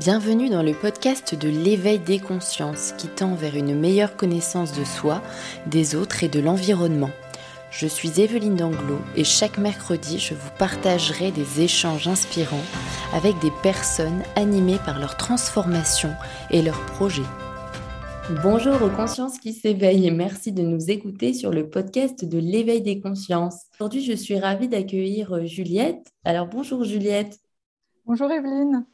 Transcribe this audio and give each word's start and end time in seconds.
Bienvenue 0.00 0.48
dans 0.48 0.62
le 0.62 0.72
podcast 0.72 1.34
de 1.34 1.50
l'éveil 1.50 1.98
des 1.98 2.20
consciences 2.20 2.92
qui 2.96 3.06
tend 3.06 3.34
vers 3.34 3.54
une 3.54 3.78
meilleure 3.78 4.16
connaissance 4.16 4.72
de 4.72 4.82
soi, 4.82 5.20
des 5.66 5.94
autres 5.94 6.24
et 6.24 6.28
de 6.28 6.40
l'environnement. 6.40 7.10
Je 7.70 7.86
suis 7.86 8.18
Evelyne 8.18 8.56
Danglot 8.56 9.00
et 9.14 9.24
chaque 9.24 9.58
mercredi 9.58 10.18
je 10.18 10.32
vous 10.32 10.48
partagerai 10.58 11.32
des 11.32 11.60
échanges 11.60 12.08
inspirants 12.08 12.64
avec 13.12 13.38
des 13.40 13.50
personnes 13.62 14.22
animées 14.36 14.78
par 14.86 14.98
leur 14.98 15.18
transformation 15.18 16.14
et 16.50 16.62
leurs 16.62 16.80
projets. 16.86 17.28
Bonjour 18.42 18.80
aux 18.82 18.96
consciences 18.96 19.38
qui 19.38 19.52
s'éveillent 19.52 20.06
et 20.06 20.12
merci 20.12 20.52
de 20.52 20.62
nous 20.62 20.90
écouter 20.90 21.34
sur 21.34 21.50
le 21.50 21.68
podcast 21.68 22.24
de 22.24 22.38
l'éveil 22.38 22.80
des 22.80 23.02
consciences. 23.02 23.66
Aujourd'hui 23.74 24.02
je 24.02 24.14
suis 24.14 24.38
ravie 24.38 24.68
d'accueillir 24.68 25.44
Juliette. 25.44 26.10
Alors 26.24 26.46
bonjour 26.46 26.84
Juliette. 26.84 27.38
Bonjour 28.06 28.30
Evelyne. 28.30 28.86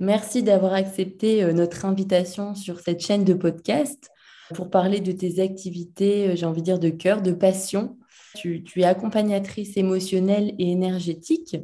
Merci 0.00 0.42
d'avoir 0.42 0.72
accepté 0.72 1.44
euh, 1.44 1.52
notre 1.52 1.84
invitation 1.84 2.54
sur 2.54 2.80
cette 2.80 3.00
chaîne 3.00 3.22
de 3.22 3.34
podcast 3.34 4.10
pour 4.54 4.70
parler 4.70 5.00
de 5.00 5.12
tes 5.12 5.40
activités, 5.42 6.30
euh, 6.30 6.36
j'ai 6.36 6.46
envie 6.46 6.62
de 6.62 6.64
dire, 6.64 6.78
de 6.78 6.88
cœur, 6.88 7.20
de 7.20 7.32
passion. 7.32 7.98
Tu, 8.34 8.64
es 8.76 8.84
accompagnatrice 8.84 9.76
émotionnelle 9.76 10.54
et 10.58 10.70
énergétique. 10.70 11.58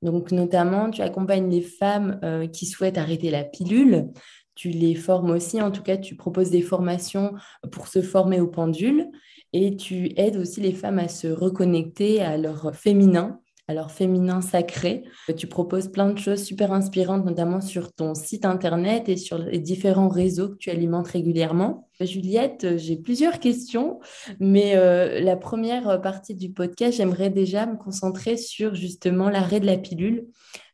Donc, 0.00 0.30
notamment, 0.30 0.90
tu 0.90 1.02
accompagnes 1.02 1.50
les 1.50 1.60
femmes 1.60 2.20
euh, 2.22 2.46
qui 2.46 2.66
souhaitent 2.66 2.98
arrêter 2.98 3.30
la 3.30 3.42
pilule. 3.42 4.12
Tu 4.54 4.68
les 4.68 4.94
formes 4.94 5.30
aussi, 5.30 5.60
en 5.60 5.72
tout 5.72 5.82
cas, 5.82 5.96
tu 5.96 6.14
proposes 6.14 6.50
des 6.50 6.62
formations 6.62 7.32
pour 7.72 7.88
se 7.88 8.00
former 8.00 8.40
au 8.40 8.46
pendule 8.46 9.08
et 9.52 9.76
tu 9.76 10.12
aides 10.16 10.36
aussi 10.36 10.60
les 10.60 10.72
femmes 10.72 11.00
à 11.00 11.08
se 11.08 11.26
reconnecter 11.26 12.22
à 12.22 12.36
leur 12.36 12.76
féminin 12.76 13.40
alors 13.72 13.90
féminin 13.90 14.40
sacré. 14.40 15.04
Tu 15.36 15.46
proposes 15.46 15.88
plein 15.88 16.10
de 16.10 16.18
choses 16.18 16.44
super 16.44 16.72
inspirantes, 16.72 17.24
notamment 17.24 17.60
sur 17.60 17.92
ton 17.92 18.14
site 18.14 18.44
internet 18.44 19.08
et 19.08 19.16
sur 19.16 19.38
les 19.38 19.58
différents 19.58 20.08
réseaux 20.08 20.50
que 20.50 20.56
tu 20.56 20.70
alimentes 20.70 21.08
régulièrement. 21.08 21.88
Juliette, 22.00 22.76
j'ai 22.76 22.96
plusieurs 22.96 23.40
questions, 23.40 24.00
mais 24.40 24.76
euh, 24.76 25.20
la 25.20 25.36
première 25.36 26.00
partie 26.02 26.34
du 26.34 26.52
podcast, 26.52 26.98
j'aimerais 26.98 27.30
déjà 27.30 27.66
me 27.66 27.76
concentrer 27.76 28.36
sur 28.36 28.74
justement 28.74 29.30
l'arrêt 29.30 29.60
de 29.60 29.66
la 29.66 29.78
pilule. 29.78 30.28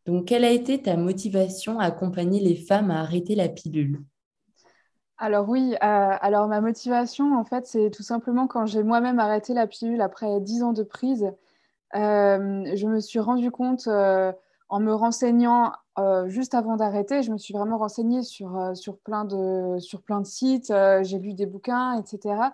Donc, 0.07 0.27
quelle 0.27 0.45
a 0.45 0.51
été 0.51 0.83
ta 0.83 0.97
motivation 0.97 1.79
à 1.79 1.85
accompagner 1.85 2.41
les 2.41 2.57
femmes 2.57 2.91
à 2.91 3.01
arrêter 3.01 3.35
la 3.35 3.49
pilule? 3.49 4.01
Alors 5.21 5.49
oui, 5.49 5.75
euh, 5.75 5.77
alors 5.83 6.47
ma 6.47 6.61
motivation, 6.61 7.37
en 7.37 7.45
fait, 7.45 7.67
c'est 7.67 7.91
tout 7.91 8.05
simplement 8.05 8.47
quand 8.47 8.67
j'ai 8.67 8.85
moi-même 8.85 9.19
arrêté 9.19 9.53
la 9.53 9.67
pilule 9.67 10.01
après 10.01 10.41
10 10.41 10.63
ans 10.63 10.73
de 10.73 10.85
prise. 10.85 11.33
Euh, 11.95 12.77
je 12.77 12.87
me 12.87 13.01
suis 13.01 13.19
rendu 13.19 13.51
compte 13.51 13.87
euh, 13.87 14.33
en 14.69 14.81
me 14.81 14.93
renseignant 14.93 15.73
euh, 15.99 16.29
juste 16.29 16.55
avant 16.55 16.77
d'arrêter, 16.77 17.23
je 17.23 17.33
me 17.33 17.39
suis 17.39 17.55
vraiment 17.55 17.79
renseignée 17.79 18.23
sur, 18.23 18.77
sur, 18.77 18.99
plein, 18.99 19.25
de, 19.25 19.79
sur 19.79 20.03
plein 20.03 20.21
de 20.21 20.27
sites, 20.27 20.73
j'ai 21.03 21.19
lu 21.19 21.33
des 21.33 21.47
bouquins, 21.47 21.95
etc. 21.99 22.53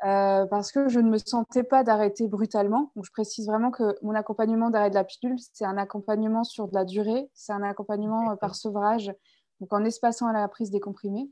parce 0.00 0.72
que 0.72 0.88
je 0.88 1.00
ne 1.00 1.10
me 1.10 1.18
sentais 1.18 1.64
pas 1.64 1.82
d'arrêter 1.82 2.28
brutalement. 2.28 2.92
Donc, 2.96 3.04
je 3.04 3.10
précise 3.10 3.46
vraiment 3.46 3.70
que 3.70 3.96
mon 4.02 4.14
accompagnement 4.14 4.70
d'arrêt 4.70 4.90
de 4.90 4.94
la 4.94 5.04
pilule, 5.04 5.36
c'est 5.52 5.66
un 5.66 5.76
accompagnement 5.76 6.44
sur 6.44 6.68
de 6.68 6.74
la 6.74 6.84
durée, 6.84 7.28
c'est 7.34 7.52
un 7.52 7.62
accompagnement 7.62 8.36
par 8.36 8.54
sevrage, 8.54 9.12
donc 9.60 9.72
en 9.72 9.84
espaçant 9.84 10.30
la 10.32 10.46
prise 10.48 10.70
des 10.70 10.80
comprimés. 10.80 11.28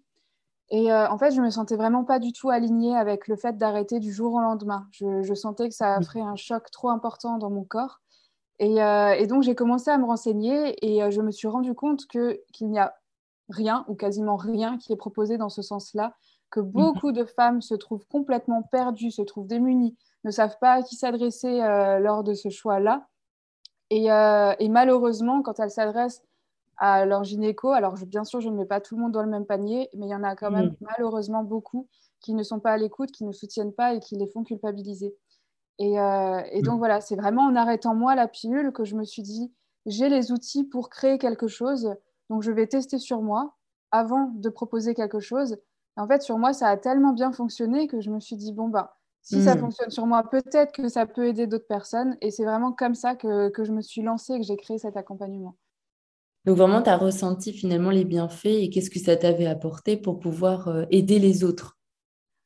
Et 0.71 0.91
euh, 0.91 1.09
en 1.09 1.19
fait, 1.19 1.31
je 1.31 1.41
me 1.41 1.51
sentais 1.51 1.77
vraiment 1.77 2.05
pas 2.05 2.19
du 2.19 2.33
tout 2.33 2.51
alignée 2.51 2.97
avec 2.97 3.29
le 3.29 3.37
fait 3.37 3.57
d'arrêter 3.57 4.01
du 4.01 4.13
jour 4.13 4.35
au 4.35 4.41
lendemain. 4.41 4.89
Je, 4.91 5.35
sentais 5.35 5.69
que 5.69 5.75
ça 5.75 6.01
ferait 6.01 6.21
un 6.21 6.37
choc 6.37 6.71
trop 6.71 6.89
important 6.89 7.39
dans 7.39 7.51
mon 7.51 7.65
corps. 7.65 8.01
Et, 8.59 8.83
euh, 8.83 9.27
donc, 9.27 9.43
j'ai 9.43 9.55
commencé 9.55 9.91
à 9.91 9.99
me 9.99 10.05
renseigner 10.05 10.75
et 10.85 11.03
euh, 11.03 11.11
je 11.11 11.21
me 11.21 11.31
suis 11.31 11.47
rendu 11.47 11.75
compte 11.75 12.07
qu'il 12.07 12.41
n'y 12.63 12.79
a 12.79 12.95
rien 13.49 13.85
ou 13.87 13.95
quasiment 13.95 14.37
rien 14.37 14.77
qui 14.77 14.93
est 14.93 14.97
proposé 14.97 15.39
dans 15.39 15.51
ce 15.51 15.63
sens-là, 15.63 16.15
que 16.51 16.59
mhm. 16.59 16.71
beaucoup 16.71 17.13
de 17.13 17.25
femmes 17.25 17.63
se 17.63 17.75
trouvent 17.75 18.07
complètement 18.09 18.63
perdues, 18.63 19.13
se 19.13 19.23
trouvent 19.23 19.47
démunies, 19.47 19.97
ne 20.25 20.33
savent 20.33 20.59
pas 20.61 20.73
à 20.73 20.83
qui 20.83 20.97
s'adresser 20.97 21.61
lors 22.01 22.25
de 22.25 22.35
ce 22.35 22.49
choix-là. 22.49 23.07
Et, 23.91 24.07
et, 24.07 24.69
malheureusement, 24.69 25.43
quand 25.43 25.61
elles 25.61 25.71
s'adressent 25.71 26.25
à 26.79 27.05
leur 27.07 27.25
gynéco. 27.25 27.71
Alors, 27.71 27.95
bien 28.07 28.25
sûr, 28.25 28.41
je 28.41 28.49
ne 28.49 28.57
mets 28.57 28.67
pas 28.67 28.81
tout 28.81 28.97
le 28.97 29.03
monde 29.03 29.13
dans 29.13 29.23
le 29.23 29.31
même 29.31 29.47
panier, 29.47 29.89
mais 29.95 30.07
il 30.07 30.11
y 30.11 30.15
en 30.15 30.23
a 30.23 30.37
quand 30.37 30.51
même 30.51 30.71
mm. 30.71 30.77
malheureusement 30.81 31.43
beaucoup 31.43 31.89
qui 32.21 32.35
ne 32.35 32.43
sont 32.43 32.61
pas 32.61 32.73
à 32.73 32.77
l'écoute, 32.77 33.13
qui 33.13 33.25
ne 33.25 33.33
soutiennent 33.33 33.73
pas 33.73 33.95
et 33.95 34.01
qui 34.01 34.17
les 34.17 34.27
font 34.27 34.45
culpabiliser. 34.45 35.15
Et, 35.79 36.01
euh, 36.01 36.41
donc, 36.63 36.77
mm. 36.77 36.79
voilà, 36.79 37.01
c'est 37.01 37.17
vraiment 37.17 37.43
en 37.43 37.57
arrêtant 37.57 37.95
moi 37.95 38.15
la 38.15 38.29
pilule 38.29 38.73
que 38.73 38.85
je 38.85 38.97
me 38.97 39.05
suis 39.05 39.23
dit, 39.23 39.53
j'ai 39.87 40.09
les 40.09 40.33
outils 40.33 40.65
pour 40.65 40.91
créer 40.91 41.19
quelque 41.19 41.47
chose, 41.47 41.95
donc 42.29 42.43
je 42.43 42.51
vais 42.51 42.67
tester 42.67 42.99
sur 42.99 43.23
moi 43.23 43.55
avant 43.93 44.33
de 44.35 44.49
proposer 44.49 44.95
quelque 44.95 45.21
chose. 45.21 45.57
en 45.97 46.07
fait, 46.07 46.23
sur 46.23 46.39
moi, 46.39 46.53
ça 46.53 46.69
a 46.69 46.77
tellement 46.77 47.13
bien 47.13 47.33
fonctionné 47.33 47.87
que 47.87 48.01
je 48.01 48.11
me 48.11 48.21
suis 48.21 48.37
dit, 48.37 48.53
bon, 48.53 48.69
bah, 48.69 48.97
si 49.23 49.43
ça 49.43 49.55
mm. 49.57 49.59
fonctionne 49.59 49.91
sur 49.91 50.07
moi, 50.07 50.23
peut-être 50.31 50.73
que 50.73 50.89
ça 50.89 51.07
peut 51.07 51.27
aider 51.27 51.47
d'autres 51.47 51.67
personnes. 51.67 52.17
Et 52.21 52.31
c'est 52.31 52.45
vraiment 52.45 52.73
comme 52.73 52.95
ça 52.95 53.17
que, 53.17 53.49
que 53.49 53.65
je 53.65 53.73
me 53.73 53.81
suis 53.81 54.03
lancée 54.03 54.35
et 54.35 54.39
que 54.39 54.45
j'ai 54.45 54.57
créé 54.57 54.79
cet 54.79 54.97
accompagnement. 54.97 55.57
Donc 56.47 56.57
vraiment, 56.57 56.81
tu 56.81 56.91
as 56.91 56.97
ressenti 56.97 57.53
finalement 57.53 57.91
les 57.91 58.05
bienfaits 58.05 58.47
et 58.47 58.71
qu'est-ce 58.71 58.91
que 58.91 59.01
ça 59.01 59.17
t'avait 59.17 59.47
apporté 59.47 59.97
pour 59.97 60.21
pouvoir 60.21 60.69
euh, 60.69 60.85
aider 60.91 61.19
les 61.19 61.43
autres? 61.43 61.77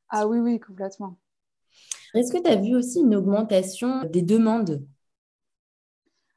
Ah 0.08 0.26
oui, 0.26 0.38
oui, 0.38 0.58
complètement. 0.58 1.18
Est-ce 2.14 2.32
que 2.32 2.42
tu 2.42 2.48
as 2.48 2.56
vu 2.56 2.74
aussi 2.74 3.00
une 3.00 3.14
augmentation 3.14 4.02
des 4.04 4.22
demandes? 4.22 4.82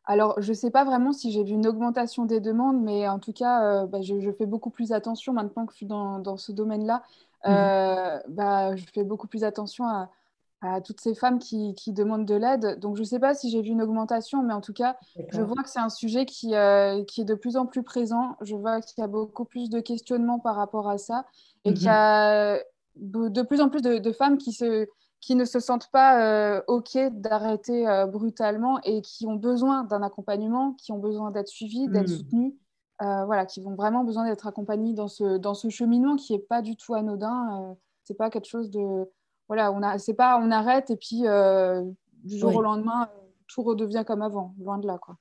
Alors, 0.05 0.39
je 0.41 0.49
ne 0.49 0.53
sais 0.53 0.71
pas 0.71 0.83
vraiment 0.83 1.13
si 1.13 1.31
j'ai 1.31 1.43
vu 1.43 1.53
une 1.53 1.65
augmentation 1.65 2.25
des 2.25 2.41
demandes, 2.41 2.83
mais 2.83 3.07
en 3.07 3.19
tout 3.19 3.31
cas, 3.31 3.63
euh, 3.63 3.87
bah, 3.87 4.01
je, 4.01 4.31
fais 4.37 4.45
beaucoup 4.45 4.69
plus 4.69 4.91
attention 4.91 5.31
maintenant 5.31 5.65
que 5.65 5.71
je 5.71 5.77
suis 5.77 5.85
dans, 5.85 6.37
ce 6.37 6.51
domaine-là. 6.51 7.01
Mmh. 7.45 7.49
Euh, 7.49 8.19
bah, 8.27 8.75
je 8.75 8.83
fais 8.93 9.05
beaucoup 9.05 9.27
plus 9.27 9.45
attention 9.45 9.87
à, 9.87 10.09
à 10.63 10.81
toutes 10.81 11.01
ces 11.01 11.13
femmes 11.13 11.39
qui, 11.39 11.75
demandent 11.87 12.25
de 12.25 12.35
l'aide. 12.35 12.79
Donc, 12.79 12.95
je 12.95 13.01
ne 13.01 13.05
sais 13.05 13.19
pas 13.19 13.33
si 13.33 13.49
j'ai 13.49 13.61
vu 13.61 13.69
une 13.69 13.81
augmentation, 13.81 14.41
mais 14.43 14.53
en 14.53 14.61
tout 14.61 14.73
cas, 14.73 14.97
je 15.29 15.41
vois 15.41 15.61
que 15.61 15.69
c'est 15.69 15.79
un 15.79 15.89
sujet 15.89 16.25
qui, 16.25 16.55
euh, 16.55 17.03
qui, 17.03 17.21
est 17.21 17.25
de 17.25 17.35
plus 17.35 17.57
en 17.57 17.65
plus 17.65 17.83
présent. 17.83 18.37
Je 18.41 18.55
vois 18.55 18.81
qu'il 18.81 19.01
y 19.01 19.03
a 19.03 19.07
beaucoup 19.07 19.45
plus 19.45 19.69
de 19.69 19.79
questionnements 19.79 20.39
par 20.39 20.55
rapport 20.55 20.89
à 20.89 20.97
ça 20.97 21.25
et 21.65 21.73
qu'il 21.73 21.85
y 21.85 21.89
a 21.89 22.59
de 22.95 23.41
plus 23.41 23.59
en 23.61 23.69
plus 23.69 23.81
de, 23.81 24.11
femmes 24.11 24.37
qui, 24.37 24.53
se, 24.53 24.87
qui 25.19 25.35
ne 25.35 25.45
se 25.45 25.59
sentent 25.59 25.89
pas 25.91 26.21
euh, 26.21 26.61
OK 26.67 26.97
d'arrêter 27.11 27.87
euh, 27.87 28.05
brutalement 28.05 28.79
et 28.83 29.01
qui 29.01 29.27
ont 29.27 29.35
besoin 29.35 29.83
d'un 29.83 30.01
accompagnement, 30.01 30.73
qui 30.73 30.91
ont 30.91 30.99
besoin 30.99 31.31
d'être 31.31 31.49
suivies, 31.49 31.87
d'être 31.89 32.09
mhm. 32.09 32.17
soutenues. 32.17 32.55
voilà, 32.99 33.45
qui 33.45 33.61
vont 33.61 33.75
vraiment 33.75 34.05
besoin 34.05 34.25
d'être 34.25 34.47
accompagnées 34.47 34.93
dans 34.93 35.09
ce, 35.09 35.37
dans 35.37 35.53
ce 35.53 35.69
cheminement 35.69 36.15
qui 36.15 36.33
n'est 36.33 36.39
pas 36.39 36.61
du 36.61 36.77
tout 36.77 36.93
anodin. 36.93 37.75
c'est 38.05 38.17
pas 38.17 38.29
quelque 38.29 38.47
chose 38.47 38.71
de, 38.71 39.09
voilà, 39.47 39.71
on 39.71 39.81
a, 39.81 39.97
c'est 39.97 40.13
pas 40.13 40.39
on 40.41 40.51
arrête 40.51 40.89
et 40.89 40.95
puis 40.95 41.25
euh, 41.25 41.83
du 42.23 42.37
jour 42.37 42.55
au 42.55 42.61
lendemain, 42.61 43.09
tout 43.47 43.63
redevient 43.63 44.03
comme 44.05 44.21
avant, 44.21 44.55
loin 44.59 44.77
de 44.77 44.87
là, 44.87 44.97
quoi. 44.97 45.17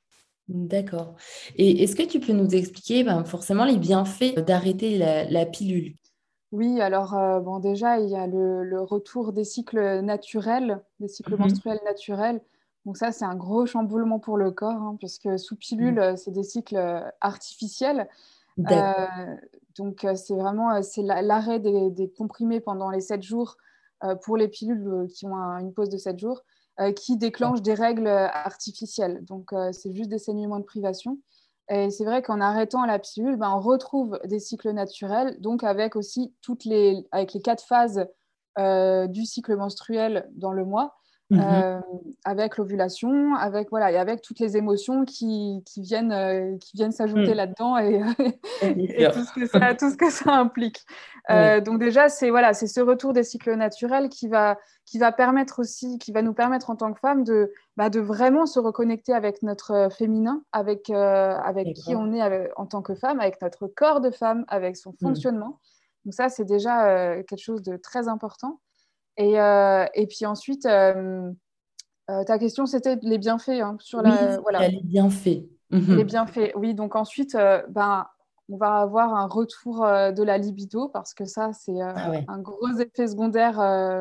D'accord. 0.49 1.15
Et 1.57 1.83
est-ce 1.83 1.97
que 1.97 2.03
tu 2.03 2.21
peux 2.21 2.33
nous 2.33 2.55
expliquer 2.55 3.05
ben, 3.05 3.25
forcément 3.25 3.65
les 3.65 3.79
bienfaits 3.79 4.39
d'arrêter 4.41 4.99
la, 4.99 5.47
pilule? 5.47 5.95
Oui, 6.51 6.81
alors 6.81 7.15
euh, 7.17 7.41
bon, 7.41 7.59
déjà, 7.59 7.99
il 8.01 8.11
y 8.11 8.17
a 8.17 8.27
le, 8.27 8.81
retour 8.81 9.33
des 9.33 9.45
cycles 9.45 10.01
naturels, 10.01 10.81
des 11.01 11.09
cycles 11.09 11.35
mhm. 11.35 11.41
menstruels 11.41 11.81
naturels. 11.85 12.41
Donc 12.85 12.97
ça, 12.97 13.13
c'est 13.13 13.25
un 13.25 13.37
gros 13.37 13.65
chamboulement 13.67 14.19
pour 14.19 14.37
le 14.37 14.51
corps, 14.51 14.83
hein, 14.83 14.97
puisque 14.99 15.39
sous 15.39 15.57
pilule, 15.57 16.01
mhm. 16.01 16.17
c'est 16.17 16.33
des 16.33 16.43
cycles 16.43 17.13
artificiels. 17.21 18.09
Euh, 18.71 18.95
donc 19.79 20.07
c'est 20.15 20.37
vraiment 20.37 20.83
c'est 20.83 21.03
l'arrêt 21.03 21.59
des, 21.59 21.91
des, 21.91 22.11
comprimés 22.11 22.61
pendant 22.61 22.91
les 22.91 23.01
7 23.01 23.23
jours 23.23 23.57
euh, 23.57 23.72
pour 24.23 24.37
les 24.37 24.49
pilules 24.49 24.87
euh, 24.87 25.07
qui 25.07 25.27
ont 25.27 25.35
une 25.35 25.73
pause 25.73 25.89
de 25.89 25.99
7 25.99 26.19
jours, 26.19 26.43
euh, 26.81 26.93
qui 26.93 27.17
déclenchent 27.17 27.63
des 27.63 27.75
règles 27.75 28.09
artificielles. 28.09 29.25
Donc, 29.25 29.51
c'est 29.73 29.93
juste 29.93 30.11
des 30.11 30.19
saignements 30.19 30.59
de 30.59 30.65
privation. 30.65 31.19
Et 31.69 31.91
c'est 31.91 32.05
vrai 32.05 32.23
qu'en 32.23 32.41
arrêtant 32.41 32.85
la 32.85 32.99
pilule, 32.99 33.37
ben, 33.37 33.51
on 33.51 33.61
retrouve 33.61 34.19
des 34.25 34.41
cycles 34.41 34.73
naturels, 34.73 35.41
donc 35.41 35.65
avec 35.65 35.97
aussi 35.97 36.35
toutes 36.43 36.65
les, 36.65 37.07
avec 37.13 37.33
les 37.33 37.41
quatre 37.41 37.65
phases 37.65 38.07
du 38.59 39.25
cycle 39.25 39.57
menstruel 39.57 40.29
dans 40.35 40.53
le 40.53 40.65
mois. 40.65 40.95
Mhm. 41.33 41.41
Euh, 41.41 41.81
avec 42.25 42.59
l'ovulation, 42.59 43.35
avec 43.35 43.71
voilà, 43.71 43.91
et 43.91 43.97
avec 43.97 44.21
toutes 44.21 44.39
les 44.39 44.59
émotions 44.59 45.07
qui, 45.07 45.63
qui 45.65 45.81
viennent, 45.81 46.13
euh, 46.13 46.59
qui 46.59 46.77
viennent 46.77 46.93
s'ajouter 46.93 47.33
mm. 47.33 47.37
là-dedans 47.37 47.79
et, 47.79 48.01
tout, 48.61 49.25
ce 49.25 49.33
que 49.33 49.47
ça, 49.47 49.75
tout, 49.75 49.91
ce 49.91 49.97
que 49.97 50.11
ça, 50.11 50.35
implique. 50.35 50.85
Euh, 51.31 51.61
donc 51.63 51.81
déjà, 51.81 52.11
c'est 52.11 52.29
voilà, 52.29 52.53
c'est 52.53 52.67
ce 52.67 52.81
retour 52.81 53.15
des 53.15 53.23
cycles 53.25 53.55
naturels 53.55 54.11
qui 54.11 54.29
va, 54.29 54.59
qui 54.85 54.99
va 54.99 55.11
permettre 55.11 55.59
aussi, 55.59 55.99
qui 55.99 56.13
va 56.13 56.21
nous 56.21 56.35
permettre 56.35 56.69
en 56.69 56.77
tant 56.77 56.93
que 56.93 57.01
femme 57.01 57.25
de, 57.25 57.51
bah, 57.79 57.89
de 57.89 57.99
vraiment 57.99 58.45
se 58.45 58.61
reconnecter 58.61 59.15
avec 59.15 59.43
notre 59.43 59.89
féminin, 59.97 60.43
avec, 60.53 60.91
avec 60.91 61.73
qui 61.73 61.97
on 61.97 62.13
est 62.13 62.51
en 62.57 62.67
tant 62.67 62.83
que 62.83 62.95
femme, 62.95 63.21
avec 63.21 63.41
notre 63.41 63.69
corps 63.69 64.03
de 64.03 64.11
femme, 64.11 64.45
avec 64.49 64.77
son 64.77 64.91
mm. 64.91 64.97
fonctionnement. 65.03 65.61
Donc 66.05 66.13
ça, 66.13 66.29
c'est 66.29 66.45
déjà 66.45 67.17
quelque 67.23 67.43
chose 67.43 67.63
de 67.63 67.77
très 67.79 68.07
important. 68.09 68.61
Et, 69.17 69.41
euh, 69.41 69.85
et 69.95 70.07
puis 70.07 70.27
ensuite, 70.27 70.67
euh, 70.67 71.31
euh, 72.11 72.25
ta 72.25 72.39
question, 72.39 72.67
c'était 72.67 72.99
les 73.03 73.19
bienfaits. 73.19 73.61
Hein, 73.61 73.77
sur 73.81 74.03
la, 74.03 74.39
voilà. 74.39 74.69
les 74.69 74.81
bienfaits. 74.83 75.45
Mhm. 75.71 75.97
Les 75.97 76.05
bienfaits, 76.05 76.53
oui. 76.57 76.75
Donc 76.75 76.97
ensuite, 76.97 77.37
ben, 77.71 78.07
on 78.49 78.57
va 78.57 78.81
avoir 78.81 79.15
un 79.15 79.27
retour 79.27 79.81
de 79.87 80.23
la 80.23 80.37
libido 80.37 80.89
parce 80.89 81.15
que 81.15 81.25
ça, 81.25 81.53
c'est 81.53 81.81
ah 81.81 82.13
un 82.29 82.39
gros 82.41 82.69
effet 82.79 83.07
secondaire 83.07 83.57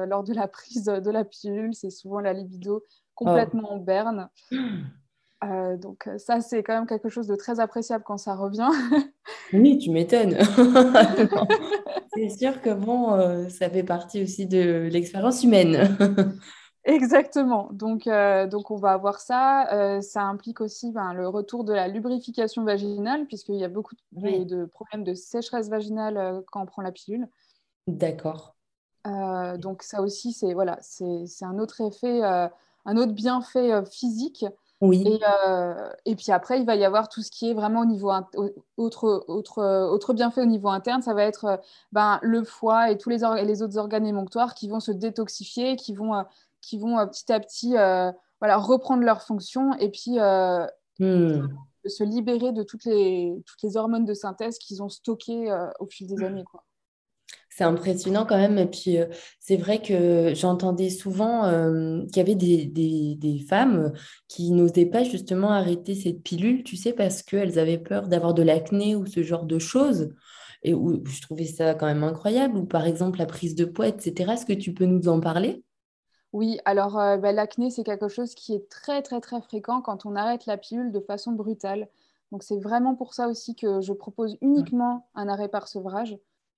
lors 0.08 0.24
de 0.24 0.34
la 0.34 0.48
prise 0.48 0.86
de 0.86 1.12
la 1.12 1.24
pilule. 1.24 1.74
C'est 1.74 1.92
souvent 1.92 2.20
la 2.20 2.34
libido 2.34 2.84
complètement 3.16 3.74
en 3.74 3.78
berne. 3.78 4.30
donc 5.42 6.08
ça, 6.18 6.40
c'est 6.42 6.64
quand 6.64 6.76
même 6.76 6.86
quelque 6.86 7.10
chose 7.10 7.28
de 7.28 7.36
très 7.36 7.60
appréciable 7.60 8.04
quand 8.06 8.18
ça 8.18 8.36
revient. 8.36 8.70
oui, 9.54 9.78
tu 9.78 9.90
m'étonnes. 9.90 10.38
c'est 12.14 12.30
sûr 12.30 12.62
que 12.62 12.74
bon, 12.74 13.50
ça 13.50 13.70
fait 13.70 13.84
partie 13.84 14.24
aussi 14.24 14.46
de 14.46 14.90
l'expérience 14.92 15.44
humaine. 15.44 15.98
Exactement. 16.84 17.70
Donc, 17.74 18.08
euh, 18.08 18.48
donc, 18.48 18.72
on 18.72 18.78
va 18.78 18.94
avoir 18.94 19.20
ça. 19.20 19.72
Euh, 19.72 20.02
ça 20.02 20.24
implique 20.24 20.62
aussi 20.62 20.92
ben, 20.92 21.14
le 21.14 21.28
retour 21.28 21.64
de 21.64 21.74
la 21.74 21.88
lubrification 21.88 22.64
vaginale, 22.64 23.28
puisqu'il 23.28 23.56
y 23.56 23.64
a 23.64 23.70
beaucoup 23.70 23.96
de, 24.14 24.66
problèmes 24.66 25.04
de 25.04 25.14
sécheresse 25.14 25.70
vaginale 25.70 26.18
euh, 26.18 26.42
quand 26.52 26.62
on 26.64 26.66
prend 26.66 26.82
la 26.82 26.92
pilule. 26.92 27.28
D'accord. 27.88 28.56
donc, 29.06 29.84
ça 29.84 30.02
aussi, 30.02 30.34
c'est 30.34 30.54
voilà, 30.54 30.78
c'est 30.82 31.46
un 31.46 31.60
autre 31.60 31.82
effet, 31.82 32.22
un 32.24 32.98
autre 32.98 33.14
bienfait 33.14 33.84
physique. 33.86 34.46
Oui. 34.82 35.04
Et, 35.06 36.12
et, 36.12 36.16
puis 36.16 36.32
après, 36.32 36.60
il 36.60 36.66
va 36.66 36.76
y 36.76 36.84
avoir 36.84 37.08
tout 37.08 37.22
ce 37.22 37.30
qui 37.30 37.50
est 37.50 37.54
vraiment 37.54 37.82
au 37.82 37.86
niveau 37.86 38.12
autre, 38.78 39.26
autre, 39.28 39.64
autre 39.88 40.14
bienfait 40.14 40.42
au 40.42 40.46
niveau 40.46 40.70
interne. 40.70 41.04
Ça 41.04 41.14
va 41.14 41.24
être 41.24 41.62
ben, 41.92 42.18
le 42.24 42.44
foie 42.44 42.90
et 42.90 42.98
tous 42.98 43.10
les, 43.10 43.20
les 43.46 43.62
autres 43.62 43.78
organes 43.78 44.08
émonctoires 44.08 44.56
qui 44.56 44.68
vont 44.68 44.80
se 44.80 44.92
détoxifier, 44.92 45.76
qui 45.76 45.94
vont 45.94 46.26
qui 46.62 46.78
vont 46.78 46.98
euh, 46.98 47.06
petit 47.06 47.32
à 47.32 47.40
petit 47.40 47.78
euh, 47.78 48.12
voilà, 48.40 48.58
reprendre 48.58 49.04
leur 49.04 49.22
fonction 49.22 49.74
et 49.78 49.90
puis 49.90 50.20
euh, 50.20 50.66
hmm. 51.00 51.48
se 51.86 52.04
libérer 52.04 52.52
de 52.54 52.64
toutes 52.64 52.86
les, 52.86 53.36
toutes 53.46 53.62
les 53.64 53.78
hormones 53.78 54.06
de 54.06 54.14
synthèse 54.14 54.58
qu'ils 54.58 54.82
ont 54.82 54.90
stockées 54.90 55.52
au 55.80 55.86
fil 55.88 56.08
des 56.08 56.24
années. 56.24 56.44
Quoi. 56.44 56.64
C'est 57.62 57.68
impressionnant 57.68 58.26
quand 58.26 58.38
même. 58.38 58.58
Et 58.58 58.66
puis, 58.66 58.98
c'est 59.40 59.56
vrai 59.56 59.84
que 59.84 60.34
j'entendais 60.34 60.90
souvent 60.90 61.44
qu'il 62.08 62.18
y 62.18 62.20
avait 62.20 62.34
des, 62.34 62.66
des, 62.66 63.14
des, 63.20 63.38
femmes 63.38 63.94
qui 64.28 64.50
n'osaient 64.50 64.88
pas 64.88 65.04
justement 65.04 65.52
arrêter 65.52 65.94
cette 65.94 66.24
pilule, 66.24 66.64
tu 66.64 66.76
sais, 66.76 66.92
parce 66.92 67.22
qu'elles 67.22 67.60
avaient 67.60 67.78
peur 67.78 68.08
d'avoir 68.08 68.34
de 68.34 68.42
l'acné 68.42 68.96
ou 68.96 69.06
ce 69.06 69.22
genre 69.22 69.46
de 69.46 69.60
choses. 69.60 70.10
Et 70.64 70.74
où 70.74 71.06
je 71.06 71.22
trouvais 71.22 71.46
ça 71.46 71.76
quand 71.76 71.86
même 71.86 72.04
incroyable. 72.04 72.58
Ou 72.58 72.66
par 72.66 72.88
exemple, 72.88 73.20
la 73.20 73.28
prise 73.28 73.54
de 73.54 73.66
poids, 73.66 73.90
etc. 73.90 74.32
Est-ce 74.34 74.48
que 74.48 74.54
tu 74.54 74.74
peux 74.74 74.86
nous 74.86 75.08
en 75.08 75.20
parler? 75.20 75.64
Oui, 76.34 76.58
alors 76.66 76.98
euh, 76.98 77.18
bah, 77.18 77.32
l'acné, 77.32 77.70
c'est 77.70 77.84
quelque 77.84 78.08
chose 78.08 78.34
qui 78.34 78.56
est 78.56 78.68
très, 78.70 79.04
très, 79.04 79.22
très 79.22 79.40
fréquent 79.40 79.82
quand 79.82 80.08
on 80.08 80.16
arrête 80.16 80.48
la 80.48 80.58
pilule 80.58 80.92
de 80.92 81.00
façon 81.00 81.34
brutale. 81.34 81.90
Donc, 82.32 82.42
c'est 82.42 82.60
vraiment 82.60 82.96
pour 82.96 83.14
ça 83.14 83.28
aussi 83.28 83.54
que 83.54 83.82
je 83.82 83.94
propose 83.94 84.40
uniquement 84.42 85.08
un 85.14 85.28
arrêt 85.28 85.50
par 85.50 85.68
sevrage. 85.68 86.18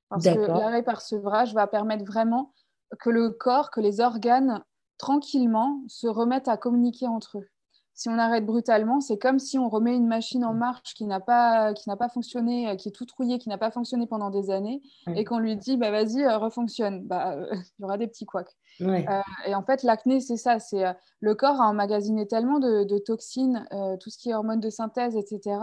Parce 0.10 0.26
que 0.26 0.40
l'arrêt 0.40 0.84
par 0.84 1.02
sevrage 1.02 1.54
va 1.54 1.68
permettre 1.68 2.06
vraiment 2.06 2.54
que 3.00 3.10
le 3.10 3.32
corps, 3.32 3.72
que 3.72 3.82
les 3.82 4.00
organes, 4.00 4.64
tranquillement, 4.98 5.82
se 5.88 6.08
remettent 6.08 6.48
à 6.48 6.58
communiquer 6.58 7.08
entre 7.08 7.40
eux 7.40 7.48
si 7.96 8.10
on 8.10 8.18
arrête 8.18 8.46
brutalement, 8.46 9.02
c'est 9.02 9.20
comme 9.20 9.38
si 9.38 9.60
on 9.60 9.70
remet 9.70 9.96
une 9.96 10.08
machine 10.08 10.44
en 10.44 10.54
marche 10.54 10.96
qui 10.96 11.06
n'a 11.06 11.20
pas, 11.20 11.74
qui 11.74 11.88
n'a 11.90 11.96
pas 11.96 12.10
fonctionné, 12.10 12.70
euh, 12.70 12.76
qui 12.76 12.90
est 12.90 12.92
tout 12.92 13.06
trouillée, 13.06 13.38
qui 13.38 13.50
n'a 13.50 13.60
pas 13.60 13.70
fonctionné 13.70 14.08
pendant 14.08 14.32
des 14.32 14.50
années, 14.50 14.82
et 15.16 15.24
qu'on 15.24 15.38
lui 15.38 15.56
dit, 15.56 15.78
bah, 15.78 15.92
vas-y, 15.92 16.24
euh, 16.24 16.38
refonctionne. 16.38 17.04
Bah, 17.06 17.34
euh, 17.34 17.46
il 17.80 17.82
y 17.82 17.86
aura 17.86 17.98
des 17.98 18.08
petits 18.08 18.26
couacs. 18.26 18.50
et 18.80 19.56
en 19.56 19.64
fait, 19.64 19.84
l'acné, 19.84 20.22
c'est 20.22 20.38
ça. 20.38 20.58
C'est 20.60 20.84
le 21.20 21.36
corps 21.36 21.62
a 21.62 21.68
emmagasiné 21.68 22.28
tellement 22.28 22.60
de, 22.60 22.98
toxines, 22.98 23.66
tout 24.02 24.10
ce 24.10 24.18
qui 24.18 24.32
est 24.32 24.34
hormones 24.34 24.60
de 24.60 24.70
synthèse, 24.70 25.16
etc., 25.16 25.60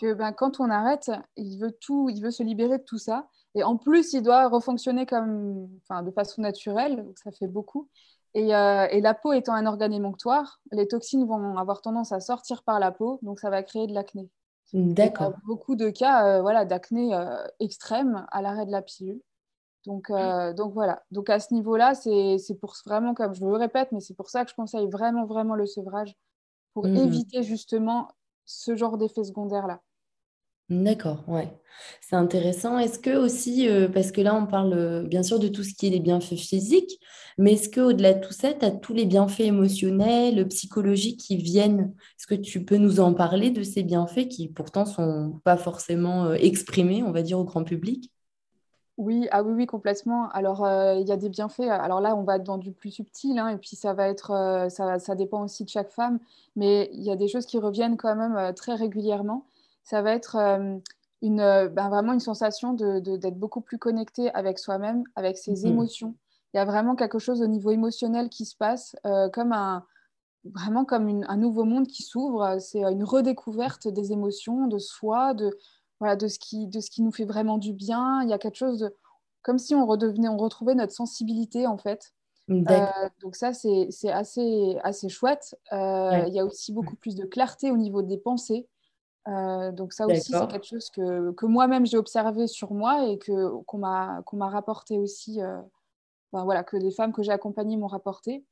que 0.00 0.12
ben, 0.12 0.32
quand 0.32 0.60
on 0.60 0.68
arrête, 0.68 1.10
il 1.36 1.58
veut 1.58 1.72
tout, 1.80 2.10
il 2.10 2.22
veut 2.22 2.30
se 2.30 2.42
libérer 2.42 2.78
de 2.78 2.84
tout 2.84 2.98
ça. 2.98 3.28
Et 3.54 3.62
en 3.62 3.76
plus, 3.76 4.12
il 4.14 4.22
doit 4.22 4.48
refonctionner 4.48 5.06
comme, 5.06 5.68
enfin, 5.82 6.02
de 6.02 6.10
façon 6.10 6.42
naturelle. 6.42 6.96
Donc 6.96 7.18
ça 7.18 7.30
fait 7.32 7.48
beaucoup. 7.48 7.88
Euh, 8.36 8.86
et, 8.90 9.00
la 9.00 9.14
peau 9.14 9.32
étant 9.32 9.52
un 9.52 9.66
organe 9.66 9.92
émonctoire, 9.92 10.60
les 10.70 10.88
toxines 10.88 11.26
vont 11.26 11.58
avoir 11.58 11.82
tendance 11.82 12.12
à 12.12 12.20
sortir 12.20 12.62
par 12.62 12.80
la 12.80 12.90
peau, 12.90 13.18
donc 13.22 13.38
ça 13.38 13.50
va 13.50 13.62
créer 13.62 13.86
de 13.86 13.92
l'acné. 13.92 14.30
D'accord. 14.72 15.34
Beaucoup 15.44 15.76
de 15.76 15.90
cas 15.90 16.26
euh, 16.26 16.40
voilà, 16.40 16.64
d'acné 16.64 17.14
euh, 17.14 17.44
extrême 17.60 18.26
à 18.30 18.40
l'arrêt 18.40 18.64
de 18.64 18.72
la 18.72 18.80
pilule. 18.80 19.20
Donc, 19.84 20.12
donc 20.56 20.74
voilà. 20.74 21.02
Donc 21.10 21.28
à 21.28 21.40
ce 21.40 21.52
niveau-là, 21.52 21.94
c'est 21.96 22.38
pour 22.60 22.76
vraiment, 22.86 23.14
comme 23.14 23.34
je 23.34 23.44
le 23.44 23.56
répète, 23.56 23.90
mais 23.90 23.98
c'est 23.98 24.14
pour 24.14 24.30
ça 24.30 24.44
que 24.44 24.50
je 24.50 24.54
conseille 24.54 24.88
vraiment, 24.88 25.26
vraiment 25.26 25.56
le 25.56 25.66
sevrage 25.66 26.14
pour 26.72 26.86
mmh. 26.86 26.96
éviter 26.98 27.42
justement 27.42 28.06
ce 28.44 28.76
genre 28.76 28.96
d'effet 28.96 29.24
secondaire-là. 29.24 29.80
D'accord, 30.70 31.24
ouais. 31.28 31.52
C'est 32.00 32.16
intéressant. 32.16 32.78
Est-ce 32.78 32.98
que 32.98 33.16
aussi, 33.16 33.68
euh, 33.68 33.88
parce 33.88 34.12
que 34.12 34.20
là, 34.20 34.34
on 34.34 34.46
parle 34.46 34.72
euh, 34.74 35.02
bien 35.02 35.22
sûr 35.22 35.38
de 35.38 35.48
tout 35.48 35.64
ce 35.64 35.74
qui 35.74 35.86
est 35.86 35.90
les 35.90 36.00
bienfaits 36.00 36.36
physiques, 36.36 36.98
mais 37.38 37.54
est-ce 37.54 37.68
qu'au-delà 37.68 38.14
de 38.14 38.24
tout 38.24 38.32
ça, 38.32 38.52
tu 38.52 38.64
as 38.64 38.70
tous 38.70 38.94
les 38.94 39.04
bienfaits 39.04 39.40
émotionnels, 39.40 40.46
psychologiques 40.48 41.20
qui 41.20 41.36
viennent? 41.36 41.94
Est-ce 42.18 42.26
que 42.26 42.34
tu 42.34 42.64
peux 42.64 42.76
nous 42.76 43.00
en 43.00 43.14
parler 43.14 43.50
de 43.50 43.62
ces 43.62 43.82
bienfaits 43.82 44.28
qui 44.28 44.48
pourtant 44.48 44.84
sont 44.84 45.40
pas 45.44 45.56
forcément 45.56 46.26
euh, 46.26 46.34
exprimés, 46.34 47.02
on 47.02 47.12
va 47.12 47.22
dire, 47.22 47.38
au 47.38 47.44
grand 47.44 47.64
public? 47.64 48.10
Oui, 48.98 49.26
ah 49.30 49.42
oui, 49.42 49.52
oui, 49.54 49.66
complètement. 49.66 50.28
Alors, 50.30 50.66
il 51.00 51.08
y 51.08 51.12
a 51.12 51.16
des 51.16 51.30
bienfaits. 51.30 51.62
Alors 51.62 52.00
là, 52.00 52.14
on 52.14 52.22
va 52.22 52.38
dans 52.38 52.58
du 52.58 52.72
plus 52.72 52.90
subtil, 52.90 53.38
hein, 53.38 53.48
et 53.48 53.56
puis 53.56 53.74
ça 53.74 53.94
va 53.94 54.06
être, 54.08 54.68
ça, 54.68 54.98
ça, 54.98 55.14
dépend 55.14 55.42
aussi 55.42 55.64
de 55.64 55.70
chaque 55.70 55.90
femme, 55.90 56.20
mais 56.56 56.90
il 56.92 57.02
y 57.02 57.10
a 57.10 57.16
des 57.16 57.26
choses 57.26 57.46
qui 57.46 57.58
reviennent 57.58 57.96
quand 57.96 58.14
même 58.14 58.54
très 58.54 58.74
régulièrement 58.74 59.46
ça 59.84 60.02
va 60.02 60.12
être 60.12 60.36
euh, 60.36 60.78
une, 61.22 61.40
euh, 61.40 61.68
ben, 61.68 61.88
vraiment 61.88 62.12
une 62.12 62.20
sensation 62.20 62.72
d'être 62.74 63.02
de, 63.02 63.30
beaucoup 63.30 63.60
plus 63.60 63.78
connecté 63.78 64.32
avec 64.32 64.58
soi-même, 64.58 65.04
avec 65.16 65.38
ses 65.38 65.52
mhm. 65.52 65.72
émotions. 65.72 66.14
Il 66.54 66.58
y 66.58 66.60
a 66.60 66.64
vraiment 66.64 66.94
quelque 66.94 67.18
chose 67.18 67.40
au 67.42 67.46
niveau 67.46 67.70
émotionnel 67.70 68.28
qui 68.28 68.44
se 68.44 68.56
passe, 68.56 68.94
euh, 69.06 69.28
comme 69.30 69.52
un, 69.52 69.84
vraiment 70.44 70.84
comme 70.84 71.24
un 71.26 71.36
nouveau 71.36 71.64
monde 71.64 71.86
qui 71.86 72.02
s'ouvre. 72.02 72.58
C'est 72.60 72.82
une 72.82 73.04
redécouverte 73.04 73.88
des 73.88 74.12
émotions, 74.12 74.66
de 74.66 74.78
soi, 74.78 75.34
de, 75.34 75.56
voilà, 75.98 76.16
de, 76.16 76.28
ce 76.28 76.38
qui, 76.38 76.66
de 76.66 76.80
ce 76.80 76.90
qui 76.90 77.02
nous 77.02 77.12
fait 77.12 77.24
vraiment 77.24 77.58
du 77.58 77.72
bien. 77.72 78.22
Il 78.22 78.28
y 78.28 78.34
a 78.34 78.38
quelque 78.38 78.56
chose 78.56 78.80
de, 78.80 78.94
comme 79.40 79.58
si 79.58 79.74
on 79.74 79.86
redevenait, 79.86 80.28
on 80.28 80.36
retrouvait 80.36 80.74
notre 80.74 80.92
sensibilité 80.92 81.66
en 81.66 81.78
fait. 81.78 82.12
donc 83.22 83.34
ça, 83.34 83.54
c'est 83.54 83.88
assez, 84.10 84.78
assez 84.82 85.08
chouette. 85.08 85.56
Il 85.70 86.34
y 86.34 86.40
a 86.40 86.44
aussi 86.44 86.72
beaucoup 86.72 86.96
plus 86.96 87.14
de 87.14 87.24
clarté 87.24 87.70
au 87.70 87.78
niveau 87.78 88.02
des 88.02 88.18
pensées. 88.18 88.68
Euh, 89.28 89.70
donc 89.70 89.92
ça 89.92 90.06
aussi, 90.06 90.32
c'est 90.32 90.48
quelque 90.48 90.66
chose 90.66 90.90
que, 90.90 91.30
que 91.32 91.46
moi-même 91.46 91.86
j'ai 91.86 91.96
observé 91.96 92.46
sur 92.48 92.72
moi 92.72 93.06
et 93.06 93.18
que, 93.18 93.56
qu'on, 93.62 93.78
m'a, 93.78 94.22
qu'on 94.26 94.36
m'a 94.36 94.48
rapporté 94.48 94.98
aussi, 94.98 95.40
euh, 95.40 95.60
voilà, 96.32 96.64
que 96.64 96.76
les 96.76 96.90
femmes 96.90 97.12
que 97.12 97.22
j'ai 97.22 97.32
accompagnées 97.32 97.76
m'ont 97.76 97.86
rapporté. 97.86 98.44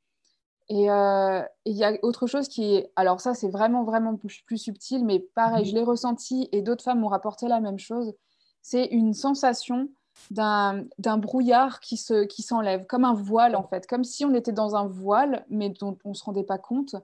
Et 0.69 0.89
euh, 0.89 1.41
il 1.65 1.75
y 1.75 1.83
a 1.83 1.93
autre 2.03 2.27
chose 2.27 2.47
qui 2.47 2.75
est, 2.75 2.91
alors 2.95 3.19
ça 3.19 3.33
c'est 3.33 3.49
vraiment, 3.49 3.83
vraiment 3.83 4.15
plus, 4.15 4.41
plus 4.45 4.57
subtil, 4.57 5.03
mais 5.03 5.19
pareil, 5.19 5.65
je 5.65 5.73
mmh 5.73 5.75
l'ai 5.75 5.83
ressenti 5.83 6.49
et 6.53 6.61
d'autres 6.61 6.83
femmes 6.83 7.01
m'ont 7.01 7.09
rapporté 7.09 7.49
la 7.49 7.59
même 7.59 7.79
chose. 7.79 8.13
C'est 8.61 8.85
une 8.85 9.13
sensation 9.13 9.89
d'un, 10.29 10.85
d'un 10.99 11.17
brouillard 11.17 11.81
qui, 11.81 11.97
se, 11.97 12.23
qui 12.23 12.43
s'enlève, 12.43 12.85
comme 12.85 13.03
un 13.03 13.13
voile 13.13 13.57
en 13.57 13.63
fait, 13.63 13.87
comme 13.87 14.05
si 14.05 14.23
on 14.23 14.33
était 14.33 14.53
dans 14.53 14.75
un 14.75 14.87
voile, 14.87 15.45
mais 15.49 15.69
dont 15.69 15.97
on 16.05 16.09
ne 16.09 16.13
se 16.13 16.23
rendait 16.23 16.43
pas 16.43 16.57
compte. 16.57 16.95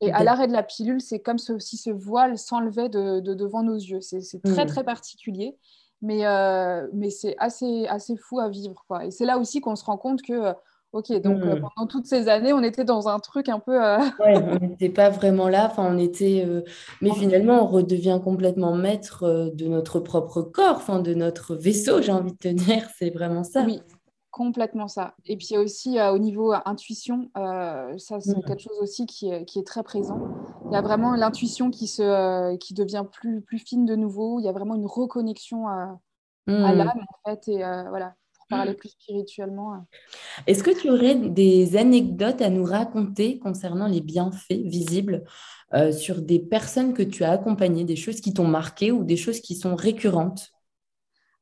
Et 0.00 0.12
à 0.12 0.24
l'arrêt 0.24 0.46
de 0.46 0.52
la 0.52 0.62
pilule, 0.62 1.00
c'est 1.00 1.20
comme 1.20 1.38
si 1.38 1.76
ce 1.76 1.90
voile 1.90 2.38
s'enlevait 2.38 2.88
de, 2.88 3.20
devant 3.20 3.62
nos 3.62 3.76
yeux. 3.76 4.00
C'est 4.00 4.20
très, 4.42 4.64
hmm. 4.64 4.68
très 4.68 4.84
particulier, 4.84 5.56
mais, 6.00 6.26
euh, 6.26 6.86
mais 6.94 7.10
c'est 7.10 7.36
assez, 7.38 7.86
assez 7.86 8.16
fou 8.16 8.40
à 8.40 8.48
vivre. 8.48 8.82
Quoi. 8.88 9.04
Et 9.04 9.10
c'est 9.10 9.26
là 9.26 9.38
aussi 9.38 9.60
qu'on 9.60 9.76
se 9.76 9.84
rend 9.84 9.98
compte 9.98 10.22
que, 10.22 10.32
euh, 10.32 10.52
OK, 10.92 11.12
donc 11.20 11.42
euh, 11.42 11.56
hmm. 11.56 11.60
pendant 11.60 11.86
toutes 11.86 12.06
ces 12.06 12.28
années, 12.28 12.52
on 12.54 12.62
était 12.62 12.84
dans 12.84 13.08
un 13.08 13.18
truc 13.18 13.50
un 13.50 13.60
peu... 13.60 13.78
Ouais, 13.78 13.98
on 14.18 14.58
n'était 14.60 14.88
pas 14.88 15.10
vraiment 15.10 15.48
là. 15.48 15.68
Enfin, 15.70 15.86
on 15.94 15.98
était... 15.98 16.48
Mais 17.02 17.12
finalement, 17.12 17.62
on 17.62 17.66
redevient 17.66 18.20
complètement 18.24 18.74
maître 18.74 19.52
de 19.54 19.66
notre 19.66 20.00
propre 20.00 20.40
corps, 20.40 20.76
enfin, 20.76 21.00
de 21.00 21.12
notre 21.12 21.54
vaisseau, 21.54 22.00
j'ai 22.00 22.12
envie 22.12 22.32
de 22.32 22.38
te 22.38 22.48
dire. 22.64 22.88
C'est 22.98 23.10
vraiment 23.10 23.44
ça. 23.44 23.64
Oui, 23.66 23.82
Complètement 24.30 24.86
ça. 24.86 25.14
Et 25.26 25.36
puis 25.36 25.48
il 25.50 25.54
y 25.54 25.56
a 25.56 25.60
aussi 25.60 25.98
euh, 25.98 26.12
au 26.12 26.18
niveau 26.18 26.52
intuition, 26.64 27.30
euh, 27.36 27.98
ça 27.98 28.20
c'est 28.20 28.36
mmh. 28.36 28.44
quelque 28.46 28.62
chose 28.62 28.78
aussi 28.80 29.04
qui 29.04 29.28
est, 29.28 29.44
qui 29.44 29.58
est, 29.58 29.66
très 29.66 29.82
présent. 29.82 30.20
Il 30.66 30.72
y 30.72 30.76
a 30.76 30.82
vraiment 30.82 31.16
l'intuition 31.16 31.70
qui, 31.70 31.88
se, 31.88 32.02
euh, 32.02 32.56
qui 32.56 32.72
devient 32.72 33.04
plus, 33.10 33.40
plus 33.40 33.58
fine 33.58 33.86
de 33.86 33.96
nouveau. 33.96 34.38
Il 34.38 34.44
y 34.44 34.48
a 34.48 34.52
vraiment 34.52 34.76
une 34.76 34.86
reconnexion 34.86 35.66
à, 35.66 35.98
mmh. 36.46 36.52
l'âme 36.52 36.92
en 37.24 37.30
fait. 37.30 37.48
Et 37.48 37.58
voilà, 37.58 38.14
pour 38.36 38.46
parler 38.46 38.74
plus 38.74 38.90
spirituellement. 38.90 39.84
Est-ce 40.46 40.62
que 40.62 40.78
tu 40.78 40.90
aurais 40.90 41.16
des 41.16 41.76
anecdotes 41.76 42.40
à 42.40 42.50
nous 42.50 42.64
raconter 42.64 43.40
concernant 43.40 43.88
les 43.88 44.00
bienfaits 44.00 44.62
visibles 44.62 45.24
sur 45.90 46.22
des 46.22 46.38
personnes 46.38 46.94
que 46.94 47.02
tu 47.02 47.24
as 47.24 47.32
accompagnées, 47.32 47.84
des 47.84 47.96
choses 47.96 48.20
qui 48.20 48.32
t'ont 48.32 48.46
marqué 48.46 48.92
ou 48.92 49.02
des 49.02 49.16
choses 49.16 49.40
qui 49.40 49.56
sont 49.56 49.74
récurrentes? 49.74 50.52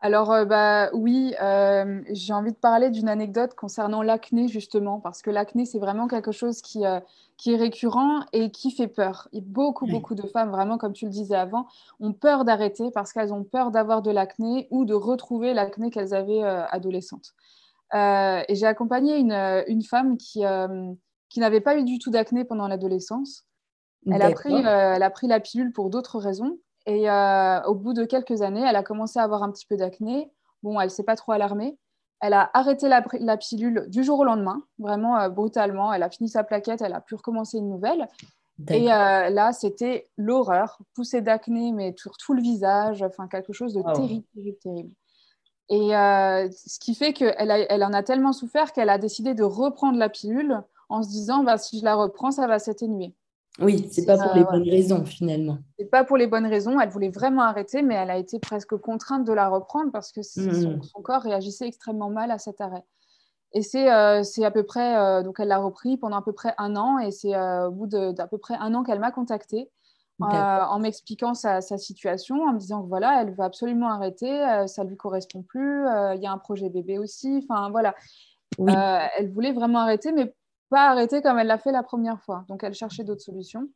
Alors, 0.00 0.30
euh, 0.30 0.44
bah, 0.44 0.90
oui, 0.92 1.34
euh, 1.42 2.02
j'ai 2.10 2.32
envie 2.32 2.52
de 2.52 2.56
parler 2.56 2.90
d'une 2.90 3.08
anecdote 3.08 3.54
concernant 3.54 4.00
l'acné, 4.02 4.46
justement, 4.46 5.00
parce 5.00 5.22
que 5.22 5.30
l'acné, 5.30 5.64
c'est 5.64 5.80
vraiment 5.80 6.06
quelque 6.06 6.30
chose 6.30 6.62
qui, 6.62 6.86
euh, 6.86 7.00
qui 7.36 7.52
est 7.52 7.56
récurrent 7.56 8.20
et 8.32 8.52
qui 8.52 8.70
fait 8.70 8.86
peur. 8.86 9.26
Et 9.32 9.40
beaucoup, 9.40 9.86
beaucoup 9.86 10.14
de 10.14 10.24
femmes, 10.28 10.50
vraiment, 10.50 10.78
comme 10.78 10.92
tu 10.92 11.06
le 11.06 11.10
disais 11.10 11.34
avant, 11.34 11.66
ont 11.98 12.12
peur 12.12 12.44
d'arrêter 12.44 12.92
parce 12.92 13.12
qu'elles 13.12 13.32
ont 13.32 13.42
peur 13.42 13.72
d'avoir 13.72 14.00
de 14.02 14.12
l'acné 14.12 14.68
ou 14.70 14.84
de 14.84 14.94
retrouver 14.94 15.52
l'acné 15.52 15.90
qu'elles 15.90 16.14
avaient 16.14 16.42
adolescentes. 16.42 17.34
et 17.92 18.54
j'ai 18.54 18.66
accompagné 18.66 19.16
une, 19.16 19.32
une, 19.66 19.82
femme 19.82 20.16
qui, 20.16 20.42
qui 21.28 21.40
n'avait 21.40 21.60
pas 21.60 21.76
eu 21.76 21.82
du 21.82 21.98
tout 21.98 22.10
d'acné 22.10 22.44
pendant 22.44 22.68
l'adolescence. 22.68 23.46
Elle, 24.06 24.22
a 24.22 24.30
pris, 24.30 24.54
elle 24.54 25.02
a 25.02 25.10
pris 25.10 25.26
la 25.26 25.40
pilule 25.40 25.72
pour 25.72 25.90
d'autres 25.90 26.18
raisons. 26.20 26.58
Et 26.88 27.08
euh, 27.10 27.62
au 27.64 27.74
bout 27.74 27.92
de 27.92 28.06
quelques 28.06 28.40
années, 28.40 28.64
elle 28.66 28.74
a 28.74 28.82
commencé 28.82 29.18
à 29.18 29.22
avoir 29.22 29.42
un 29.42 29.52
petit 29.52 29.66
peu 29.66 29.76
d'acné. 29.76 30.32
Bon, 30.62 30.80
elle 30.80 30.86
ne 30.86 30.90
s'est 30.90 31.04
pas 31.04 31.16
trop 31.16 31.32
alarmée. 31.32 31.76
Elle 32.20 32.32
a 32.32 32.50
arrêté 32.54 32.88
la, 32.88 33.36
pilule 33.36 33.84
du 33.88 34.02
jour 34.02 34.18
au 34.20 34.24
lendemain, 34.24 34.62
vraiment 34.78 35.18
euh, 35.18 35.28
brutalement. 35.28 35.92
Elle 35.92 36.02
a 36.02 36.08
fini 36.08 36.30
sa 36.30 36.44
plaquette, 36.44 36.80
elle 36.80 36.94
a 36.94 37.02
pu 37.02 37.14
recommencer 37.14 37.58
une 37.58 37.68
nouvelle. 37.68 38.08
Et 38.70 38.90
euh, 38.90 39.28
là, 39.28 39.52
c'était 39.52 40.08
l'horreur, 40.16 40.78
poussée 40.94 41.20
d'acné, 41.20 41.72
mais 41.72 41.94
sur 41.96 42.16
tout 42.16 42.32
le 42.32 42.40
visage, 42.40 43.02
enfin 43.02 43.28
quelque 43.28 43.52
chose 43.52 43.74
de 43.74 43.82
terrible, 43.94 44.24
terrible, 44.34 44.58
terrible. 44.58 44.90
Et 45.68 45.90
ce 45.90 46.78
qui 46.80 46.94
fait 46.94 47.12
qu'elle 47.12 47.66
elle 47.68 47.84
en 47.84 47.92
a 47.92 48.02
tellement 48.02 48.32
souffert 48.32 48.72
qu'elle 48.72 48.88
a 48.88 48.98
décidé 48.98 49.34
de 49.34 49.44
reprendre 49.44 49.98
la 49.98 50.08
pilule 50.08 50.62
en 50.88 51.02
se 51.02 51.08
disant, 51.08 51.44
bah, 51.44 51.58
si 51.58 51.78
je 51.78 51.84
la 51.84 51.94
reprends, 51.94 52.30
ça 52.30 52.46
va 52.46 52.58
s'atténuer. 52.58 53.14
Oui, 53.60 53.88
c'est 53.90 54.06
pas 54.06 54.16
pour 54.16 54.34
les 54.34 54.44
bonnes 54.44 54.68
raisons 54.68 55.04
finalement. 55.04 55.58
C'est 55.78 55.90
pas 55.90 56.04
pour 56.04 56.16
les 56.16 56.26
bonnes 56.26 56.46
raisons. 56.46 56.78
Elle 56.78 56.90
voulait 56.90 57.10
vraiment 57.10 57.42
arrêter, 57.42 57.82
mais 57.82 57.94
elle 57.94 58.10
a 58.10 58.16
été 58.16 58.38
presque 58.38 58.76
contrainte 58.76 59.24
de 59.24 59.32
la 59.32 59.48
reprendre 59.48 59.90
parce 59.90 60.12
que 60.12 60.20
mm. 60.20 60.82
son, 60.82 61.02
corps 61.02 61.22
réagissait 61.22 61.66
extrêmement 61.66 62.10
mal 62.10 62.30
à 62.30 62.38
cet 62.38 62.60
arrêt. 62.60 62.84
Et 63.54 63.62
c'est 63.62 63.90
euh, 63.90 64.22
à 64.42 64.50
peu 64.50 64.62
près, 64.62 64.96
euh, 64.96 65.22
donc 65.22 65.40
elle 65.40 65.48
l'a 65.48 65.58
repris 65.58 65.96
pendant 65.96 66.18
à 66.18 66.22
peu 66.22 66.32
près 66.32 66.54
un 66.58 66.76
an, 66.76 66.98
et 66.98 67.10
c'est 67.10 67.34
euh, 67.34 67.68
au 67.68 67.70
bout 67.70 67.86
d'à 67.86 68.26
peu 68.26 68.38
près 68.38 68.54
un 68.54 68.74
an 68.74 68.82
qu'elle 68.82 69.00
m'a 69.00 69.10
contactée 69.10 69.70
en 70.20 70.80
m'expliquant 70.80 71.32
sa, 71.32 71.60
situation, 71.60 72.42
en 72.42 72.52
me 72.52 72.58
disant 72.58 72.82
que 72.82 72.88
voilà, 72.88 73.22
elle 73.22 73.30
veut 73.30 73.44
absolument 73.44 73.88
arrêter, 73.88 74.44
ça 74.66 74.82
lui 74.82 74.96
correspond 74.96 75.42
plus, 75.42 75.86
il 76.16 76.20
y 76.20 76.26
a 76.26 76.32
un 76.32 76.38
projet 76.38 76.70
bébé 76.70 76.98
aussi, 76.98 77.40
enfin 77.48 77.70
voilà. 77.70 77.94
elle 78.58 79.30
voulait 79.30 79.52
vraiment 79.52 79.78
arrêter, 79.78 80.10
mais 80.10 80.34
pas 80.70 80.90
arrêter 80.90 81.22
comme 81.22 81.38
elle 81.38 81.46
l'a 81.46 81.58
fait 81.58 81.72
la 81.72 81.82
première 81.82 82.20
fois. 82.20 82.44
Donc, 82.48 82.62
elle 82.64 82.74
cherchait 82.74 83.04
d'autres 83.04 83.22
solutions. 83.22 83.68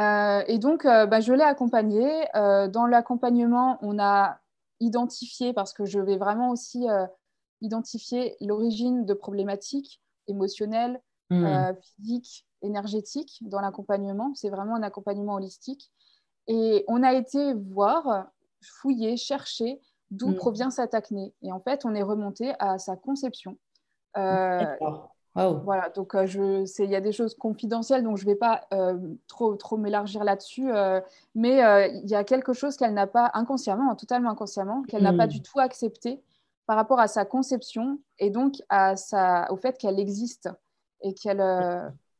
Euh, 0.00 0.42
et 0.48 0.58
donc, 0.58 0.84
euh, 0.84 1.06
bah, 1.06 1.20
je 1.20 1.32
l'ai 1.32 1.44
accompagnée. 1.44 2.26
Euh, 2.34 2.68
dans 2.68 2.86
l'accompagnement, 2.86 3.78
on 3.82 3.98
a 3.98 4.38
identifié, 4.80 5.52
parce 5.52 5.72
que 5.72 5.84
je 5.84 6.00
vais 6.00 6.16
vraiment 6.16 6.50
aussi 6.50 6.86
identifier 7.60 8.36
l'origine 8.40 9.06
de 9.06 9.14
problématiques 9.14 10.02
émotionnelles, 10.26 11.00
mmh. 11.30 11.74
physiques, 11.80 12.46
énergétiques 12.60 13.38
dans 13.42 13.60
l'accompagnement. 13.60 14.32
C'est 14.34 14.50
vraiment 14.50 14.74
un 14.74 14.82
accompagnement 14.82 15.34
holistique. 15.34 15.90
Et 16.48 16.84
on 16.88 17.02
a 17.02 17.14
été 17.14 17.54
voir, 17.54 18.26
fouiller, 18.60 19.16
chercher 19.16 19.80
d'où 20.10 20.30
mmh. 20.30 20.34
provient 20.34 20.70
cette 20.70 20.92
acné. 20.92 21.32
Et 21.40 21.52
en 21.52 21.60
fait, 21.60 21.86
on 21.86 21.94
est 21.94 22.02
remonté 22.02 22.52
à 22.58 22.78
sa 22.78 22.96
conception. 22.96 23.56
Voilà, 25.34 25.88
donc 25.90 26.14
euh, 26.14 26.64
il 26.78 26.90
y 26.90 26.94
a 26.94 27.00
des 27.00 27.10
choses 27.10 27.34
confidentielles, 27.34 28.04
donc 28.04 28.18
je 28.18 28.24
ne 28.24 28.30
vais 28.30 28.36
pas 28.36 28.66
euh, 28.72 28.96
trop, 29.26 29.56
trop 29.56 29.76
m'élargir 29.76 30.22
là-dessus, 30.22 30.72
euh, 30.72 31.00
mais 31.34 31.58
il 32.04 32.08
y 32.08 32.14
a 32.14 32.22
quelque 32.22 32.52
chose 32.52 32.76
qu'elle 32.76 32.94
n'a 32.94 33.08
pas 33.08 33.30
inconsciemment, 33.34 33.94
totalement 33.96 34.30
inconsciemment, 34.30 34.82
qu'elle 34.82 35.02
n'a 35.02 35.12
pas 35.12 35.26
hmm. 35.26 35.30
du 35.30 35.42
tout 35.42 35.58
accepté 35.58 36.22
par 36.66 36.76
rapport 36.76 37.00
à 37.00 37.08
sa 37.08 37.24
conception 37.24 37.98
et 38.18 38.30
donc 38.30 38.54
à 38.68 38.94
sa, 38.96 39.50
au 39.50 39.56
fait 39.56 39.76
qu'elle 39.76 39.98
existe 39.98 40.48
et 41.02 41.14
qu'elle. 41.14 41.42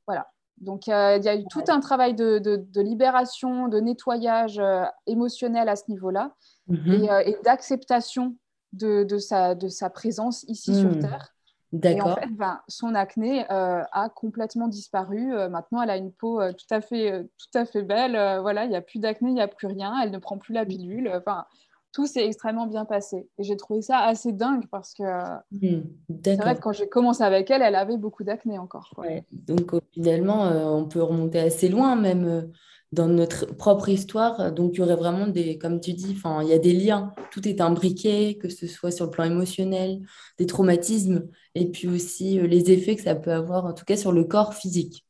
voilà. 0.07 0.29
Donc 0.59 0.87
il 0.87 0.91
y 0.91 1.29
a 1.29 1.37
eu 1.37 1.45
tout 1.51 1.65
un 1.69 1.81
travail 1.81 2.15
de, 2.15 2.39
de, 2.39 2.81
libération, 2.81 3.69
de 3.69 3.79
nettoyage 3.79 4.61
émotionnel 5.07 5.69
à 5.69 5.77
ce 5.77 5.85
niveau-là 5.89 6.35
mm-hmm. 6.69 7.23
et, 7.27 7.39
d'acceptation 7.45 8.37
de, 8.73 9.19
sa, 9.19 9.55
de 9.55 9.69
sa 9.69 9.89
présence 9.89 10.43
ici 10.49 10.75
sur 10.75 10.91
hmm. 10.91 10.99
Terre. 10.99 11.34
Et 11.83 12.01
en 12.01 12.15
fait, 12.15 12.29
ben, 12.31 12.61
son 12.69 12.95
acné 12.95 13.45
euh, 13.51 13.83
a 13.93 14.09
complètement 14.09 14.69
disparu. 14.69 15.35
Euh, 15.35 15.49
maintenant, 15.49 15.83
elle 15.83 15.91
a 15.91 15.97
une 15.97 16.13
peau 16.13 16.41
euh, 16.41 16.53
tout, 16.53 16.73
à 16.73 16.81
fait, 16.81 17.27
tout 17.39 17.59
à 17.59 17.65
fait 17.65 17.83
belle. 17.83 18.13
voilà, 18.41 18.65
il 18.65 18.71
n'y 18.71 18.77
a 18.77 18.83
plus 18.83 18.99
d'acné, 19.01 19.31
il 19.31 19.35
n'y 19.35 19.41
a 19.41 19.49
plus 19.49 19.67
rien. 19.67 19.95
Elle 20.03 20.11
ne 20.11 20.19
prend 20.19 20.39
plus 20.39 20.55
la 20.55 20.65
pilule. 20.65 21.11
Enfin, 21.15 21.45
tout 21.93 22.07
s'est 22.07 22.27
extrêmement 22.27 22.67
bien 22.67 22.85
passé. 22.85 23.29
Et 23.39 23.45
j'ai 23.45 23.57
trouvé 23.57 23.83
ça 23.83 23.99
assez 23.99 24.33
dingue 24.33 24.67
parce 24.71 24.95
que 24.95 25.03
mmh, 25.03 25.83
c'est 26.25 26.37
vrai 26.37 26.55
que 26.57 26.61
quand 26.61 26.73
j'ai 26.73 26.89
commencé 26.89 27.23
avec 27.23 27.51
elle, 27.51 27.63
elle 27.63 27.77
avait 27.77 27.97
beaucoup 27.97 28.25
d'acné 28.25 28.59
encore. 28.59 28.95
Donc, 29.33 29.73
finalement, 29.93 30.43
on 30.43 30.87
peut 30.87 31.03
remonter 31.03 31.41
assez 31.41 31.69
loin, 31.69 31.97
même 31.97 32.51
dans 32.95 33.09
notre 33.09 33.47
propre 33.47 33.89
histoire. 33.89 34.53
Donc, 34.53 34.75
il 34.75 34.79
y 34.79 34.83
aurait 34.83 34.97
vraiment 34.97 35.27
des, 35.27 35.59
comme 35.59 35.81
tu 35.81 35.93
dis, 35.93 36.15
enfin, 36.17 36.43
il 36.43 36.49
y 36.49 36.53
a 36.53 36.59
des 36.59 36.73
liens. 36.73 37.13
Tout 37.33 37.47
est 37.47 37.61
imbriqué, 37.61 38.39
que 38.39 38.49
ce 38.49 38.67
soit 38.67 38.91
sur 38.91 39.07
le 39.07 39.11
plan 39.11 39.25
émotionnel, 39.25 40.01
des 40.39 40.47
traumatismes, 40.47 41.29
et 41.55 41.71
puis 41.71 41.89
aussi 41.89 42.39
euh, 42.39 42.47
les 42.47 42.71
effets 42.71 42.97
que 42.97 43.03
ça 43.03 43.15
peut 43.15 43.33
avoir, 43.33 43.67
en 43.67 43.75
tout 43.75 43.85
cas 43.85 43.97
sur 43.97 44.13
le 44.13 44.25
corps 44.25 44.55
physique. 44.55 45.05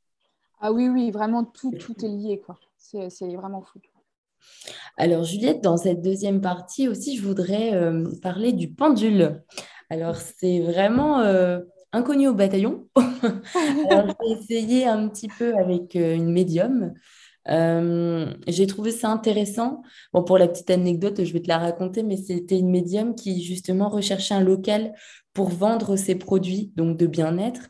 Ah 0.60 0.72
oui, 0.72 0.88
oui, 0.88 1.10
vraiment 1.10 1.44
tout, 1.44 1.72
tout 1.78 1.94
est 2.04 2.08
lié, 2.08 2.40
quoi. 2.44 2.58
C'est 2.78 3.34
vraiment 3.34 3.62
fou. 3.62 3.80
Alors, 4.96 5.24
Juliette, 5.24 5.62
dans 5.62 5.76
cette 5.76 6.00
deuxième 6.02 6.40
partie 6.40 6.88
aussi, 6.88 7.16
je 7.16 7.22
voudrais 7.22 7.74
euh, 7.74 8.04
parler 8.22 8.52
du 8.52 8.70
pendule. 8.72 9.42
Alors, 9.90 10.16
c'est 10.16 10.60
vraiment 10.60 11.20
euh, 11.20 11.60
inconnu 11.92 12.28
au 12.28 12.34
bataillon. 12.34 12.88
Vais 13.22 14.30
essayer 14.30 14.86
un 14.86 15.08
petit 15.08 15.28
peu 15.28 15.54
avec 15.56 15.94
une 15.94 16.30
médium. 16.30 16.94
Euh, 17.48 18.32
j'ai 18.46 18.66
trouvé 18.66 18.90
ça 18.90 19.10
intéressant. 19.10 19.82
Bon, 20.12 20.22
pour 20.24 20.38
la 20.38 20.48
petite 20.48 20.70
anecdote, 20.70 21.24
je 21.24 21.32
vais 21.32 21.40
te 21.40 21.48
la 21.48 21.58
raconter, 21.58 22.02
mais 22.02 22.16
c'était 22.16 22.58
une 22.58 22.70
médium 22.70 23.14
qui 23.14 23.42
justement 23.42 23.88
recherchait 23.88 24.34
un 24.34 24.42
local 24.42 24.94
pour 25.32 25.48
vendre 25.48 25.96
ses 25.96 26.14
produits 26.14 26.72
donc 26.76 26.96
de 26.96 27.06
bien-être. 27.06 27.68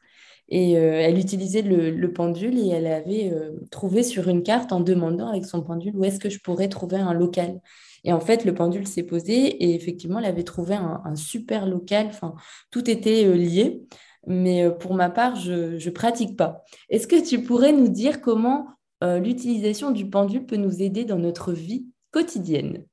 Et 0.50 0.76
euh, 0.76 1.00
elle 1.00 1.18
utilisait 1.18 1.62
le, 1.62 2.12
pendule 2.12 2.58
et 2.58 2.68
elle 2.68 2.86
avait 2.86 3.32
euh, 3.32 3.52
trouvé 3.70 4.02
sur 4.02 4.28
une 4.28 4.42
carte 4.42 4.72
en 4.72 4.80
demandant 4.80 5.28
avec 5.28 5.46
son 5.46 5.62
pendule 5.62 5.96
où 5.96 6.04
est-ce 6.04 6.20
que 6.20 6.28
je 6.28 6.38
pourrais 6.38 6.68
trouver 6.68 6.98
un 6.98 7.14
local. 7.14 7.60
Et 8.04 8.12
en 8.12 8.20
fait, 8.20 8.44
le 8.44 8.54
pendule 8.54 8.86
s'est 8.86 9.04
posé 9.04 9.32
et 9.32 9.74
effectivement, 9.74 10.18
elle 10.18 10.26
avait 10.26 10.44
trouvé 10.44 10.74
un, 10.74 11.16
super 11.16 11.66
local. 11.66 12.08
Enfin, 12.08 12.34
tout 12.70 12.90
était 12.90 13.24
lié. 13.34 13.82
Mais 14.26 14.70
pour 14.78 14.94
ma 14.94 15.10
part, 15.10 15.36
je 15.36 15.82
ne 15.82 15.90
pratique 15.90 16.36
pas. 16.36 16.62
Est-ce 16.90 17.06
que 17.06 17.22
tu 17.22 17.42
pourrais 17.42 17.72
nous 17.72 17.88
dire 17.88 18.20
comment 18.20 18.66
euh, 19.04 19.18
l'utilisation 19.18 19.90
du 19.90 20.08
pendule 20.08 20.46
peut 20.46 20.56
nous 20.56 20.82
aider 20.82 21.04
dans 21.04 21.18
notre 21.18 21.52
vie 21.52 21.86
quotidienne 22.10 22.84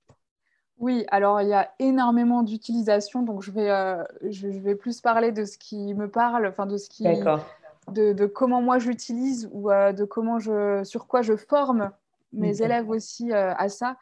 oui, 0.78 1.06
alors 1.12 1.44
il 1.44 1.48
y 1.48 1.54
a 1.54 1.70
énormément 1.78 2.42
d'utilisation, 2.42 3.22
donc 3.22 3.44
je 3.44 3.52
vais, 3.52 3.70
euh, 3.70 4.04
je, 4.32 4.48
vais 4.48 4.74
plus 4.74 5.00
parler 5.00 5.32
de 5.32 5.46
ce 5.46 5.60
qui 5.60 5.94
me 5.94 6.10
parle, 6.10 6.48
enfin 6.48 6.66
de 6.66 6.76
ce 6.78 6.90
qui, 6.90 7.04
de, 7.04 8.14
de, 8.14 8.26
comment 8.26 8.64
moi 8.64 8.80
j'utilise 8.80 9.48
ou 9.52 9.70
euh, 9.70 9.94
de 9.94 10.06
comment 10.06 10.40
je, 10.40 10.84
sur 10.84 11.06
quoi 11.06 11.22
je 11.22 11.36
forme 11.36 11.92
mes 12.34 12.64
élèves 12.64 12.90
aussi 12.90 13.32
à 13.32 13.70
ça. 13.70 13.96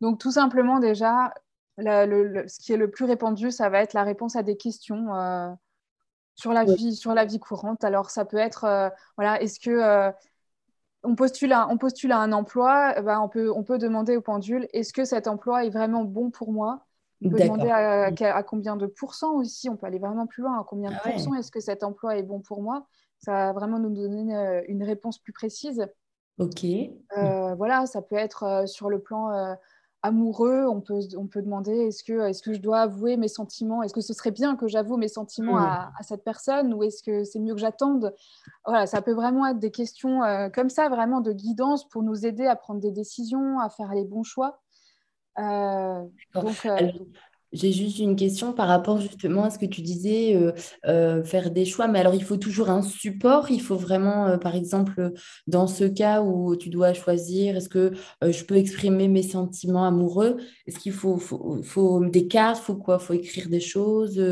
donc 0.00 0.20
tout 0.20 0.30
simplement 0.30 0.78
déjà, 0.78 1.34
ce 1.76 2.60
qui 2.60 2.72
est 2.72 2.76
le 2.76 2.88
plus 2.88 3.06
répandu, 3.06 3.50
ça 3.50 3.68
va 3.68 3.82
être 3.82 3.94
la 3.94 4.04
réponse 4.04 4.36
à 4.36 4.44
des 4.44 4.56
questions 4.56 5.08
sur 6.36 6.52
la 6.52 6.62
vie, 6.62 6.94
sur 6.94 7.14
la 7.14 7.24
vie 7.24 7.40
courante. 7.40 7.82
Alors 7.82 8.10
ça 8.10 8.24
peut 8.24 8.36
être, 8.36 8.92
voilà, 9.16 9.42
est-ce 9.42 9.58
que 9.58 10.12
on 11.02 11.14
postule, 11.14 11.52
à, 11.52 11.68
on 11.68 11.78
postule 11.78 12.12
à 12.12 12.18
un 12.18 12.32
emploi, 12.32 12.94
eh 12.96 13.02
ben, 13.02 13.20
on, 13.20 13.28
peut, 13.28 13.52
on 13.52 13.62
peut 13.62 13.78
demander 13.78 14.16
au 14.16 14.20
pendule 14.20 14.68
est-ce 14.72 14.92
que 14.92 15.04
cet 15.04 15.26
emploi 15.26 15.64
est 15.64 15.70
vraiment 15.70 16.04
bon 16.04 16.30
pour 16.30 16.52
moi? 16.52 16.84
On 17.24 17.30
peut 17.30 17.38
demander 17.38 17.70
à, 17.70 18.42
combien 18.42 18.76
de 18.76 18.86
pourcents 18.86 19.34
aussi, 19.34 19.68
on 19.68 19.76
peut 19.76 19.86
aller 19.86 19.98
vraiment 20.00 20.26
plus 20.26 20.42
loin, 20.42 20.60
à 20.60 20.64
combien 20.64 20.90
de 20.90 20.96
ah 21.04 21.10
pourcents 21.10 21.34
est-ce 21.34 21.52
que 21.52 21.60
cet 21.60 21.84
emploi 21.84 22.16
est 22.16 22.24
bon 22.24 22.40
pour 22.40 22.62
moi? 22.62 22.86
Ça 23.18 23.32
va 23.32 23.52
vraiment 23.52 23.78
nous 23.78 23.90
donner 23.90 24.34
une, 24.66 24.82
réponse 24.82 25.18
plus 25.18 25.32
précise. 25.32 25.86
Ok. 26.38 26.64
Euh, 26.64 27.54
voilà, 27.54 27.86
ça 27.86 28.02
peut 28.02 28.16
être 28.16 28.42
euh, 28.42 28.66
sur 28.66 28.90
le 28.90 28.98
plan 29.00 29.30
euh, 29.30 29.54
amoureux, 30.02 30.66
on 30.66 30.80
peut, 30.80 31.00
on 31.16 31.26
peut 31.26 31.42
demander 31.42 31.72
est-ce 31.72 32.02
que, 32.02 32.28
est 32.28 32.42
que 32.42 32.52
je 32.52 32.60
dois 32.60 32.80
avouer 32.80 33.16
mes 33.16 33.28
sentiments? 33.28 33.82
Est-ce 33.82 33.94
que 33.94 34.00
ce 34.00 34.12
serait 34.12 34.32
bien 34.32 34.56
que 34.56 34.66
j'avoue 34.66 34.96
mes 34.96 35.08
sentiments 35.08 35.58
hmm. 35.58 35.92
à, 35.98 36.02
cette 36.02 36.24
personne? 36.24 36.74
Ou 36.74 36.82
est-ce 36.82 37.02
que 37.02 37.24
c'est 37.24 37.38
mieux 37.38 37.54
que 37.54 37.60
j'attende? 37.60 38.14
Voilà, 38.66 38.86
ça 38.86 39.00
peut 39.00 39.14
vraiment 39.14 39.46
être 39.46 39.58
des 39.58 39.70
questions 39.70 40.22
euh, 40.24 40.48
comme 40.48 40.70
ça, 40.70 40.88
vraiment 40.88 41.20
de 41.20 41.32
guidance 41.32 41.88
pour 41.88 42.02
nous 42.02 42.26
aider 42.26 42.46
à 42.46 42.56
prendre 42.56 42.80
des 42.80 42.90
décisions, 42.90 43.60
à 43.60 43.68
faire 43.70 43.94
les 43.94 44.04
bons 44.04 44.24
choix. 44.24 44.60
Euh, 45.38 46.02
donc, 46.34 46.66
euh, 46.66 46.78
J'ai 47.52 47.70
juste 47.70 47.98
une 47.98 48.16
question 48.16 48.54
par 48.54 48.66
rapport 48.66 48.98
justement 48.98 49.44
à 49.44 49.50
ce 49.50 49.58
que 49.58 49.66
tu 49.66 49.82
disais, 49.82 50.34
euh, 50.34 50.52
euh, 50.86 51.22
faire 51.22 51.50
des 51.50 51.66
choix. 51.66 51.86
Mais 51.86 52.00
alors, 52.00 52.14
il 52.14 52.24
faut 52.24 52.38
toujours 52.38 52.70
un 52.70 52.80
support? 52.80 53.50
Il 53.50 53.60
faut 53.60 53.76
vraiment, 53.76 54.26
euh, 54.26 54.38
par 54.38 54.54
exemple, 54.54 55.12
dans 55.46 55.66
ce 55.66 55.84
cas 55.84 56.22
où 56.22 56.56
tu 56.56 56.70
dois 56.70 56.94
choisir, 56.94 57.56
est-ce 57.56 57.68
que 57.68 57.92
je 58.22 58.44
peux 58.44 58.56
exprimer 58.56 59.06
mes 59.08 59.22
sentiments 59.22 59.84
amoureux? 59.84 60.38
Est-ce 60.66 60.78
qu'il 60.78 60.92
faut, 60.92 61.18
faut, 61.18 61.62
faut 61.62 62.02
des 62.06 62.26
cartes? 62.26 62.62
Faut 62.62 62.76
quoi? 62.76 62.98
Faut 62.98 63.12
écrire 63.12 63.50
des 63.50 63.60
choses? 63.60 64.22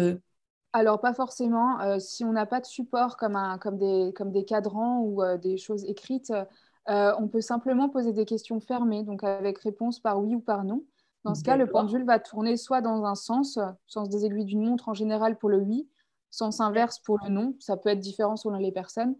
Alors, 0.73 1.01
pas 1.01 1.13
forcément. 1.13 1.99
si 1.99 2.25
on 2.25 2.33
n'a 2.33 2.47
pas 2.47 2.61
de 2.61 2.67
support 2.67 3.19
comme, 3.19 3.37
des 3.79 4.45
cadrans 4.47 5.03
ou 5.03 5.23
des 5.43 5.59
choses 5.59 5.85
écrites, 5.85 6.33
on 6.87 7.29
peut 7.29 7.43
simplement 7.43 7.91
poser 7.91 8.15
des 8.15 8.25
questions 8.25 8.61
fermées, 8.61 9.03
donc 9.03 9.25
avec 9.25 9.59
réponse 9.59 10.01
par 10.01 10.23
oui 10.23 10.35
ou 10.35 10.41
par 10.41 10.65
non. 10.65 10.85
Dans 11.25 11.35
ce 11.35 11.45
cas, 11.45 11.57
le 11.57 11.67
pendule 11.67 12.05
va 12.05 12.19
tourner 12.19 12.57
soit 12.57 12.81
dans 12.81 13.05
un 13.05 13.15
sens, 13.15 13.59
sens 13.87 14.09
des 14.09 14.25
aiguilles 14.25 14.47
d'une 14.47 14.65
montre 14.65 14.89
en 14.89 14.95
général 14.95 15.37
pour 15.37 15.51
le 15.51 15.59
oui, 15.59 15.89
sens 16.31 16.61
inverse 16.61 16.99
pour 16.99 17.19
le 17.23 17.31
non. 17.31 17.55
Ça 17.59 17.77
peut 17.77 17.91
être 17.91 18.01
différent 18.01 18.37
selon 18.37 18.57
les 18.57 18.73
personnes. 18.73 19.17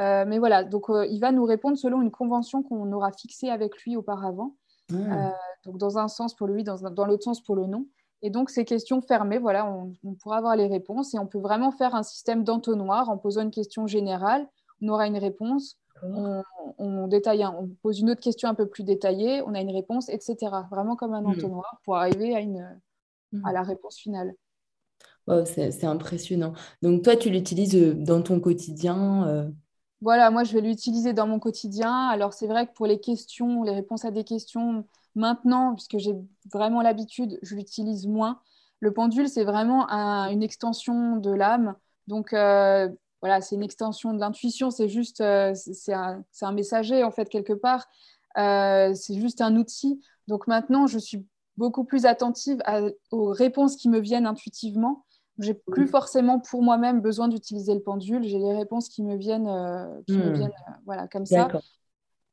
Euh, 0.00 0.24
mais 0.26 0.38
voilà, 0.38 0.64
donc 0.64 0.90
euh, 0.90 1.06
il 1.06 1.20
va 1.20 1.30
nous 1.30 1.44
répondre 1.44 1.78
selon 1.78 2.02
une 2.02 2.10
convention 2.10 2.62
qu'on 2.62 2.90
aura 2.92 3.12
fixée 3.12 3.50
avec 3.50 3.80
lui 3.82 3.96
auparavant. 3.96 4.56
Hmm. 4.90 5.12
Euh, 5.12 5.30
donc 5.64 5.78
dans 5.78 5.98
un 5.98 6.08
sens 6.08 6.34
pour 6.34 6.46
le 6.46 6.54
oui, 6.54 6.64
dans, 6.64 6.76
dans 6.90 7.06
l'autre 7.06 7.22
sens 7.22 7.40
pour 7.40 7.54
le 7.54 7.66
non. 7.66 7.86
Et 8.22 8.30
donc 8.30 8.50
ces 8.50 8.64
questions 8.64 9.00
fermées, 9.00 9.38
voilà, 9.38 9.66
on, 9.66 9.92
on, 10.02 10.14
pourra 10.14 10.38
avoir 10.38 10.56
les 10.56 10.66
réponses 10.66 11.14
et 11.14 11.18
on 11.18 11.26
peut 11.26 11.38
vraiment 11.38 11.70
faire 11.70 11.94
un 11.94 12.02
système 12.02 12.42
d'entonnoir 12.42 13.08
en 13.08 13.18
posant 13.18 13.42
une 13.42 13.50
question 13.50 13.86
générale. 13.86 14.48
On 14.82 14.88
aura 14.88 15.06
une 15.06 15.18
réponse 15.18 15.78
on, 16.78 17.06
détaille, 17.08 17.44
on 17.44 17.68
pose 17.82 18.00
une 18.00 18.10
autre 18.10 18.20
question 18.20 18.48
un 18.48 18.54
peu 18.54 18.66
plus 18.66 18.84
détaillée, 18.84 19.42
on 19.46 19.54
a 19.54 19.60
une 19.60 19.70
réponse, 19.70 20.08
etc. 20.08 20.36
Vraiment 20.70 20.96
comme 20.96 21.14
un 21.14 21.22
hmm. 21.22 21.26
entonnoir 21.26 21.80
pour 21.84 21.96
arriver 21.96 22.34
à, 22.34 22.40
une, 22.40 22.80
hmm. 23.32 23.44
à 23.46 23.52
la 23.52 23.62
réponse 23.62 23.96
finale. 23.96 24.34
c'est 25.44 25.84
impressionnant. 25.84 26.52
Donc 26.82 27.02
toi, 27.02 27.16
tu 27.16 27.30
l'utilises 27.30 27.76
euh, 27.76 27.94
dans 27.94 28.22
ton 28.22 28.40
quotidien 28.40 29.26
euh? 29.28 29.50
Voilà, 30.00 30.30
moi, 30.30 30.44
je 30.44 30.52
vais 30.52 30.60
l'utiliser 30.60 31.14
dans 31.14 31.26
mon 31.26 31.38
quotidien. 31.38 32.08
Alors 32.08 32.34
c'est 32.34 32.46
vrai 32.46 32.66
que 32.66 32.74
pour 32.74 32.86
les 32.86 33.00
questions, 33.00 33.62
les 33.62 33.72
réponses 33.72 34.04
à 34.04 34.10
des 34.10 34.24
questions, 34.24 34.84
maintenant, 35.14 35.74
puisque 35.74 35.96
j'ai 35.98 36.14
vraiment 36.52 36.82
l'habitude, 36.82 37.38
je 37.42 37.54
l'utilise 37.54 38.06
moins. 38.06 38.40
Le 38.80 38.92
pendule, 38.92 39.28
c'est 39.28 39.44
vraiment 39.44 39.88
une 40.28 40.42
extension 40.42 41.16
de 41.16 41.30
l'âme. 41.30 41.74
Donc, 42.06 42.34
euh, 42.34 42.90
voilà, 43.24 43.40
c'est 43.40 43.54
une 43.54 43.62
extension 43.62 44.12
de 44.12 44.20
l'intuition, 44.20 44.70
c'est 44.70 44.90
juste, 44.90 45.22
euh, 45.22 45.54
c'est 45.54 45.94
un, 45.94 46.22
un, 46.42 46.52
messager 46.52 47.02
en 47.04 47.10
fait 47.10 47.30
quelque 47.30 47.54
part, 47.54 47.88
euh, 48.36 48.92
c'est 48.92 49.18
juste 49.18 49.40
un 49.40 49.56
outil. 49.56 49.98
Donc 50.28 50.46
maintenant, 50.46 50.86
je 50.86 50.98
suis 50.98 51.24
beaucoup 51.56 51.84
plus 51.84 52.04
attentive 52.04 52.62
aux 53.10 53.28
réponses 53.28 53.76
qui 53.76 53.88
me 53.88 53.98
viennent 53.98 54.26
intuitivement. 54.26 55.06
J'ai 55.38 55.54
plus 55.54 55.86
forcément 55.86 56.38
pour 56.38 56.62
moi-même 56.62 57.00
besoin 57.00 57.28
d'utiliser 57.28 57.72
le 57.72 57.80
pendule. 57.80 58.24
J'ai 58.24 58.38
les 58.38 58.54
réponses 58.54 58.90
qui 58.90 59.02
me 59.02 59.16
viennent, 59.16 59.48
euh, 59.48 60.02
qui 60.06 60.18
me 60.18 60.28
hmm. 60.28 60.34
viennent 60.34 60.52
voilà, 60.84 61.08
comme 61.08 61.24
ça. 61.24 61.48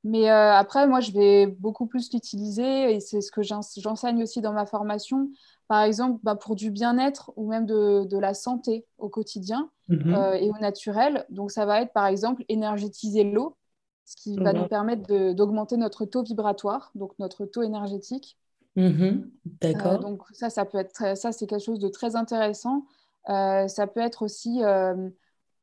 Mais 0.03 0.29
après, 0.29 0.87
moi, 0.87 0.99
je 0.99 1.11
vais 1.11 1.45
beaucoup 1.45 1.85
plus 1.85 2.11
l'utiliser 2.11 2.95
et 2.95 2.99
c'est 2.99 3.21
ce 3.21 3.31
que 3.31 3.41
j'enseigne 3.43 4.23
aussi 4.23 4.41
dans 4.41 4.53
ma 4.53 4.65
formation 4.65 5.29
par 5.71 5.83
exemple, 5.83 6.19
bah, 6.21 6.35
pour 6.35 6.57
du 6.57 6.69
bien-être 6.69 7.31
ou 7.37 7.47
même 7.47 7.65
de, 7.65 8.17
la 8.17 8.33
santé 8.33 8.85
au 8.97 9.07
quotidien 9.07 9.69
mhm. 9.87 10.13
euh, 10.13 10.33
et 10.33 10.49
au 10.49 10.57
naturel. 10.59 11.25
Donc, 11.29 11.49
ça 11.49 11.65
va 11.65 11.81
être, 11.81 11.93
par 11.93 12.07
exemple, 12.07 12.43
énergétiser 12.49 13.23
l'eau, 13.23 13.55
ce 14.03 14.17
qui 14.17 14.35
va 14.35 14.51
nous 14.51 14.67
permettre 14.67 15.31
d'augmenter 15.31 15.77
notre 15.77 16.03
taux 16.03 16.23
vibratoire, 16.23 16.91
donc 16.93 17.13
notre 17.19 17.45
taux 17.45 17.63
énergétique. 17.63 18.37
Mhm. 18.75 19.31
D'accord. 19.61 19.93
Euh, 19.93 19.97
donc, 19.99 20.23
ça, 20.33 20.49
ça 20.49 20.65
peut 20.65 20.77
être, 20.77 21.15
ça, 21.17 21.31
c'est 21.31 21.47
quelque 21.47 21.63
chose 21.63 21.79
de 21.79 21.87
très 21.87 22.17
intéressant. 22.17 22.83
Euh, 23.29 23.69
ça 23.69 23.87
peut 23.87 24.01
être 24.01 24.23
aussi 24.23 24.59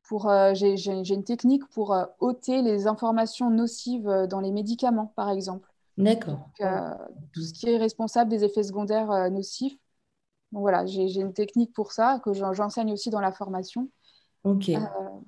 pour, 0.09 0.29
j'ai 0.53 1.13
une 1.13 1.23
technique 1.23 1.65
pour 1.69 1.95
ôter 2.19 2.61
les 2.61 2.87
informations 2.87 3.49
nocives 3.49 4.27
dans 4.29 4.41
les 4.41 4.51
médicaments, 4.51 5.13
par 5.15 5.29
exemple. 5.29 5.71
D'accord. 5.97 6.49
tout 7.33 7.41
ce 7.41 7.53
qui 7.53 7.69
est 7.69 7.77
responsable 7.77 8.29
des 8.29 8.43
effets 8.43 8.63
secondaires 8.63 9.29
nocifs, 9.31 9.77
donc 10.51 10.61
voilà, 10.61 10.85
j'ai 10.85 11.19
une 11.19 11.33
technique 11.33 11.73
pour 11.73 11.91
ça 11.91 12.19
que 12.23 12.33
j'enseigne 12.33 12.91
aussi 12.91 13.09
dans 13.09 13.21
la 13.21 13.31
formation. 13.31 13.89
Ok. 14.43 14.69
Euh, 14.69 14.79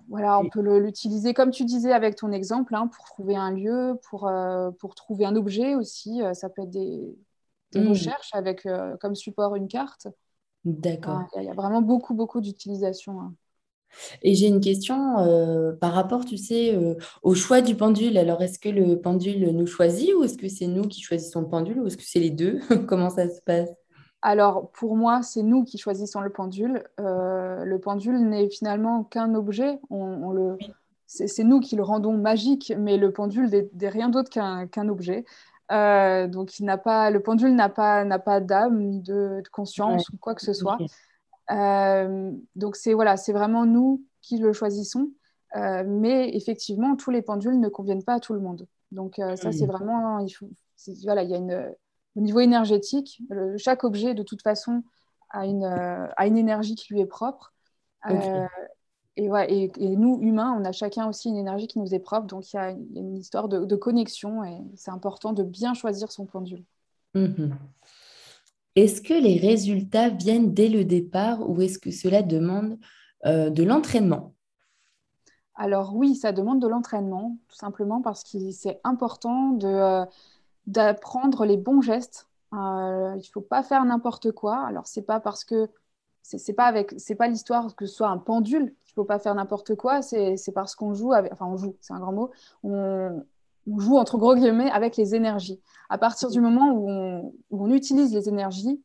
voilà, 0.10 0.40
on 0.40 0.50
peut 0.50 0.62
l'utiliser 0.80 1.34
comme 1.34 1.52
tu 1.52 1.66
disais 1.66 1.92
avec 1.92 2.16
ton 2.16 2.32
exemple, 2.32 2.74
hein, 2.76 2.88
pour 2.88 3.06
trouver 3.06 3.36
un 3.36 3.52
lieu, 3.52 4.00
pour, 4.10 4.28
euh, 4.28 4.72
pour 4.72 4.96
trouver 4.96 5.26
un 5.26 5.36
objet 5.36 5.76
aussi. 5.76 6.22
Euh, 6.24 6.34
ça 6.34 6.50
peut 6.50 6.64
être 6.64 6.72
des, 6.72 7.16
hmm. 7.76 7.90
recherches 7.90 8.34
avec 8.34 8.68
comme 9.00 9.16
support 9.16 9.56
une 9.56 9.68
carte. 9.68 10.08
D'accord. 10.64 11.24
Il 11.38 11.44
y, 11.44 11.50
a 11.50 11.54
vraiment 11.54 11.82
beaucoup, 11.82 12.14
beaucoup 12.14 12.42
d'utilisation. 12.42 13.20
Hein. 13.20 13.34
Et 14.22 14.36
j'ai 14.36 14.48
une 14.48 14.62
question 14.62 15.76
par 15.80 15.94
rapport, 15.94 16.26
tu 16.26 16.38
sais, 16.38 16.78
au 17.24 17.36
choix 17.36 17.62
du 17.62 17.76
pendule. 17.76 18.18
Alors, 18.18 18.42
est-ce 18.42 18.60
que 18.60 18.70
le 18.70 19.00
pendule 19.00 19.56
nous 19.56 19.68
choisit 19.68 20.14
ou 20.16 20.24
est-ce 20.24 20.38
que 20.38 20.48
c'est 20.48 20.68
nous 20.68 20.84
qui 20.84 21.02
choisissons 21.02 21.42
le 21.42 21.48
pendule 21.48 21.80
ou 21.80 21.88
est-ce 21.88 21.98
que 21.98 22.04
c'est 22.06 22.20
les 22.20 22.30
deux? 22.30 22.60
Comment 22.88 23.10
ça 23.10 23.30
se 23.30 23.42
passe? 23.42 23.70
Alors, 24.22 24.72
pour 24.72 24.96
moi, 24.96 25.24
c'est 25.24 25.42
nous 25.42 25.64
qui 25.64 25.78
choisissons 25.78 26.22
le 26.22 26.30
pendule. 26.30 26.84
Euh, 27.00 27.66
le 27.66 27.80
pendule 27.80 28.20
n'est 28.20 28.50
finalement 28.50 29.04
qu'un 29.04 29.34
objet. 29.34 29.80
On, 29.90 30.32
le... 30.32 30.58
C'est 31.08 31.44
nous 31.44 31.60
qui 31.60 31.76
le 31.76 31.84
rendons 31.84 32.16
magique, 32.16 32.72
mais 32.78 32.98
le 32.98 33.12
pendule 33.12 33.50
n'est 33.50 33.90
rien 33.90 34.10
d'autre 34.10 34.30
qu'un 34.30 34.90
objet. 34.90 35.26
Euh, 35.72 36.28
donc, 36.28 36.60
il 36.60 36.80
pas, 36.84 37.10
le 37.10 37.22
pendule 37.22 37.56
n'a 37.56 37.70
pas, 37.70 38.06
pas 38.20 38.40
d'âme, 38.40 38.80
ni 38.80 39.02
de, 39.02 39.42
conscience 39.52 40.08
ou 40.10 40.18
quoi 40.18 40.36
que 40.36 40.42
ce 40.42 40.54
soit. 40.54 40.78
Euh, 40.80 40.86
donc, 42.56 42.76
c'est 42.76 42.94
voilà, 42.94 43.16
vraiment 43.30 43.66
nous 43.66 44.04
qui 44.22 44.38
le 44.38 44.54
choisissons. 44.54 45.10
mais 45.56 46.36
effectivement, 46.36 46.96
tous 46.96 47.12
les 47.12 47.22
pendules 47.22 47.60
ne 47.60 47.70
conviennent 47.70 48.04
pas 48.04 48.16
à 48.16 48.20
tout 48.20 48.34
le 48.34 48.40
monde. 48.40 48.68
Donc, 48.92 49.16
ça, 49.18 49.52
c'est 49.52 49.66
vraiment. 49.66 50.20
Il 50.20 50.32
faut, 50.32 50.50
voilà, 51.04 51.24
il 51.24 51.30
y 51.30 51.34
a 51.34 51.38
une 51.38 51.74
au 52.18 52.20
niveau 52.20 52.42
énergétique, 52.42 53.22
chaque 53.58 53.84
objet, 53.84 54.14
de 54.14 54.24
toute 54.24 54.42
façon, 54.42 54.84
a 55.32 55.46
une, 55.46 55.64
euh, 55.64 56.08
a 56.18 56.28
une 56.28 56.38
énergie 56.38 56.76
qui 56.76 56.94
lui 56.94 57.02
est 57.02 57.06
propre. 57.06 57.54
Euh, 58.10 58.48
et, 59.16 59.30
ouais, 59.30 59.52
et, 59.52 59.96
nous, 59.96 60.20
humains, 60.22 60.58
on 60.60 60.66
a 60.66 60.72
chacun 60.72 61.08
aussi 61.08 61.30
une 61.30 61.38
énergie 61.38 61.68
qui 61.68 61.80
nous 61.80 61.94
est 61.94 62.00
propre. 62.00 62.28
Donc, 62.28 62.52
il 62.52 62.56
y 62.56 62.60
a 62.60 62.72
une, 62.72 63.16
histoire 63.16 63.48
de, 63.48 63.76
connexion 63.76 64.44
et 64.44 64.58
c'est 64.76 64.92
important 64.92 65.34
de 65.34 65.44
bien 65.44 65.74
choisir 65.74 66.12
son 66.12 66.26
pendule. 66.26 66.64
Mhm. 67.14 67.56
Est-ce 68.76 69.02
que 69.02 69.14
les 69.14 69.38
résultats 69.38 70.10
viennent 70.10 70.54
dès 70.54 70.70
le 70.70 70.86
départ 70.86 71.50
ou 71.50 71.62
est-ce 71.62 71.78
que 71.78 71.92
cela 71.92 72.22
demande 72.22 72.78
euh, 73.26 73.50
de 73.50 73.64
l'entraînement? 73.64 74.34
Alors 75.56 75.96
oui, 75.96 76.16
ça 76.16 76.32
demande 76.32 76.62
de 76.62 76.68
l'entraînement, 76.68 77.38
tout 77.50 77.58
simplement 77.58 78.02
parce 78.02 78.24
que 78.24 78.52
c'est 78.52 78.80
important 78.84 79.50
de, 79.52 80.06
d'apprendre 80.68 81.46
les 81.46 81.58
bons 81.58 81.82
gestes. 81.82 82.28
Euh, 82.54 83.14
il 83.16 83.20
ne 83.20 83.32
faut 83.32 83.42
pas 83.42 83.62
faire 83.62 83.84
n'importe 83.86 84.32
quoi. 84.32 84.66
Alors, 84.66 84.88
c'est 84.88 85.04
pas 85.04 85.20
parce 85.20 85.44
que 85.44 85.70
c'est 86.24 86.54
pas 86.54 86.66
avec 86.66 86.94
c'est 86.98 87.16
pas 87.16 87.28
l'histoire 87.28 87.76
que 87.76 87.86
ce 87.86 87.96
soit 87.96 88.08
un 88.08 88.18
pendule 88.18 88.74
qu'il 88.86 88.94
faut 88.94 89.04
pas 89.04 89.20
faire 89.20 89.36
n'importe 89.36 89.76
quoi. 89.76 90.02
C'est 90.02 90.38
parce 90.54 90.76
qu'on 90.76 90.94
joue 90.94 91.14
enfin 91.14 91.46
on 91.46 91.58
joue, 91.58 91.76
c'est 91.82 91.94
un 91.94 92.00
grand 92.00 92.14
mot. 92.14 92.32
Joue 93.68 93.98
entre 93.98 94.18
gros 94.18 94.36
guillemets 94.36 94.72
avec 94.72 94.98
les 94.98 95.16
énergies. 95.16 95.62
À 95.90 95.98
partir 95.98 96.30
du 96.30 96.42
moment 96.42 96.72
où 96.72 96.90
on, 96.90 97.34
où 97.52 97.66
on 97.66 97.72
utilise 97.72 98.14
les 98.14 98.30
énergies, 98.30 98.82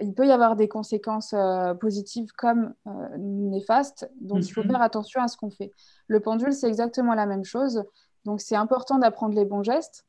il 0.00 0.14
peut 0.14 0.26
y 0.26 0.30
avoir 0.30 0.56
des 0.56 0.68
conséquences 0.68 1.32
euh, 1.32 1.74
positives 1.74 2.30
comme 2.36 2.74
euh, 2.86 2.90
néfastes. 3.18 4.10
Donc, 4.20 4.46
il 4.46 4.52
faut 4.52 4.62
mhm. 4.62 4.70
faire 4.70 4.82
attention 4.82 5.20
à 5.20 5.28
ce 5.28 5.36
qu'on 5.36 5.50
fait. 5.50 5.72
Le 6.06 6.20
pendule, 6.20 6.52
c'est 6.52 6.68
exactement 6.68 7.14
la 7.14 7.26
même 7.26 7.44
chose. 7.44 7.84
Donc, 8.24 8.40
c'est 8.40 8.56
important 8.56 8.98
d'apprendre 8.98 9.34
les 9.34 9.44
bons 9.44 9.62
gestes. 9.62 10.04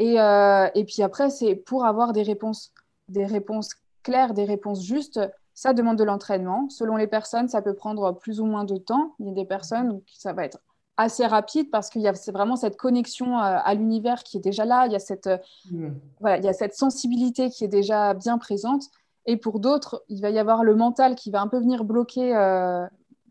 Euh, 0.00 0.70
et, 0.74 0.84
puis 0.84 1.02
après, 1.02 1.30
c'est 1.30 1.56
pour 1.56 1.84
avoir 1.84 2.12
des 2.12 2.22
réponses, 2.22 2.72
des 3.08 3.26
réponses 3.26 3.74
claires, 4.02 4.32
des 4.32 4.44
réponses 4.44 4.82
justes, 4.82 5.20
ça 5.54 5.72
demande 5.72 5.98
de 5.98 6.04
l'entraînement. 6.04 6.68
Selon 6.70 6.96
les 6.96 7.08
personnes, 7.08 7.48
ça 7.48 7.60
peut 7.60 7.74
prendre 7.74 8.12
plus 8.12 8.40
ou 8.40 8.46
moins 8.46 8.64
de 8.64 8.76
temps. 8.76 9.14
Il 9.18 9.26
y 9.26 9.30
a 9.30 9.34
des 9.34 9.44
personnes 9.44 9.90
où 9.90 10.02
ça 10.06 10.32
va 10.32 10.44
être 10.44 10.60
assez 10.98 11.26
rapide 11.26 11.70
parce 11.70 11.88
qu'il 11.88 12.02
y 12.02 12.08
a 12.08 12.12
vraiment 12.32 12.56
cette 12.56 12.76
connexion 12.76 13.38
euh, 13.38 13.58
à, 13.64 13.74
l'univers 13.74 14.22
qui 14.22 14.36
est 14.36 14.40
déjà 14.40 14.66
là. 14.66 14.84
Il 14.86 14.92
y, 14.92 14.96
a 14.96 14.98
cette, 14.98 15.28
euh, 15.28 15.38
mmh. 15.70 15.88
voilà, 16.20 16.36
il 16.36 16.44
y 16.44 16.48
a 16.48 16.52
cette 16.52 16.74
sensibilité 16.74 17.48
qui 17.48 17.64
est 17.64 17.68
déjà 17.68 18.12
bien 18.12 18.36
présente. 18.36 18.84
Et 19.24 19.36
pour 19.36 19.60
d'autres, 19.60 20.04
il 20.08 20.20
va 20.20 20.30
y 20.30 20.38
avoir 20.38 20.64
le 20.64 20.74
mental 20.74 21.14
qui 21.14 21.30
va 21.30 21.40
un 21.40 21.48
peu 21.48 21.58
venir 21.58 21.84
bloquer 21.84 22.34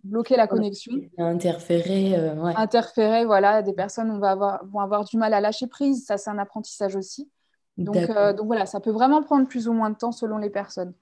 bloquer 0.08 0.36
la 0.36 0.47
connexion. 0.47 0.93
Interférer, 1.17 2.15
euh, 2.15 2.43
Interférer, 2.56 3.25
voilà. 3.25 3.62
Des 3.62 3.73
personnes 3.73 4.10
on 4.10 4.19
va 4.19 4.32
avoir, 4.32 4.65
vont 4.65 4.80
avoir 4.80 5.03
du 5.03 5.17
mal 5.17 5.34
à 5.34 5.41
lâcher 5.41 5.67
prise. 5.67 6.06
Ça, 6.06 6.17
c'est 6.17 6.30
un 6.30 6.39
apprentissage 6.39 6.95
aussi. 6.95 7.30
Donc, 7.77 7.95
euh, 7.95 8.34
donc 8.34 8.47
voilà, 8.47 8.65
ça 8.65 8.80
peut 8.80 8.91
vraiment 8.91 9.21
prendre 9.21 9.47
plus 9.47 9.67
ou 9.67 9.73
moins 9.73 9.91
de 9.91 9.95
temps 9.95 10.12
selon 10.12 10.38
les 10.38 10.49
personnes. 10.49 10.93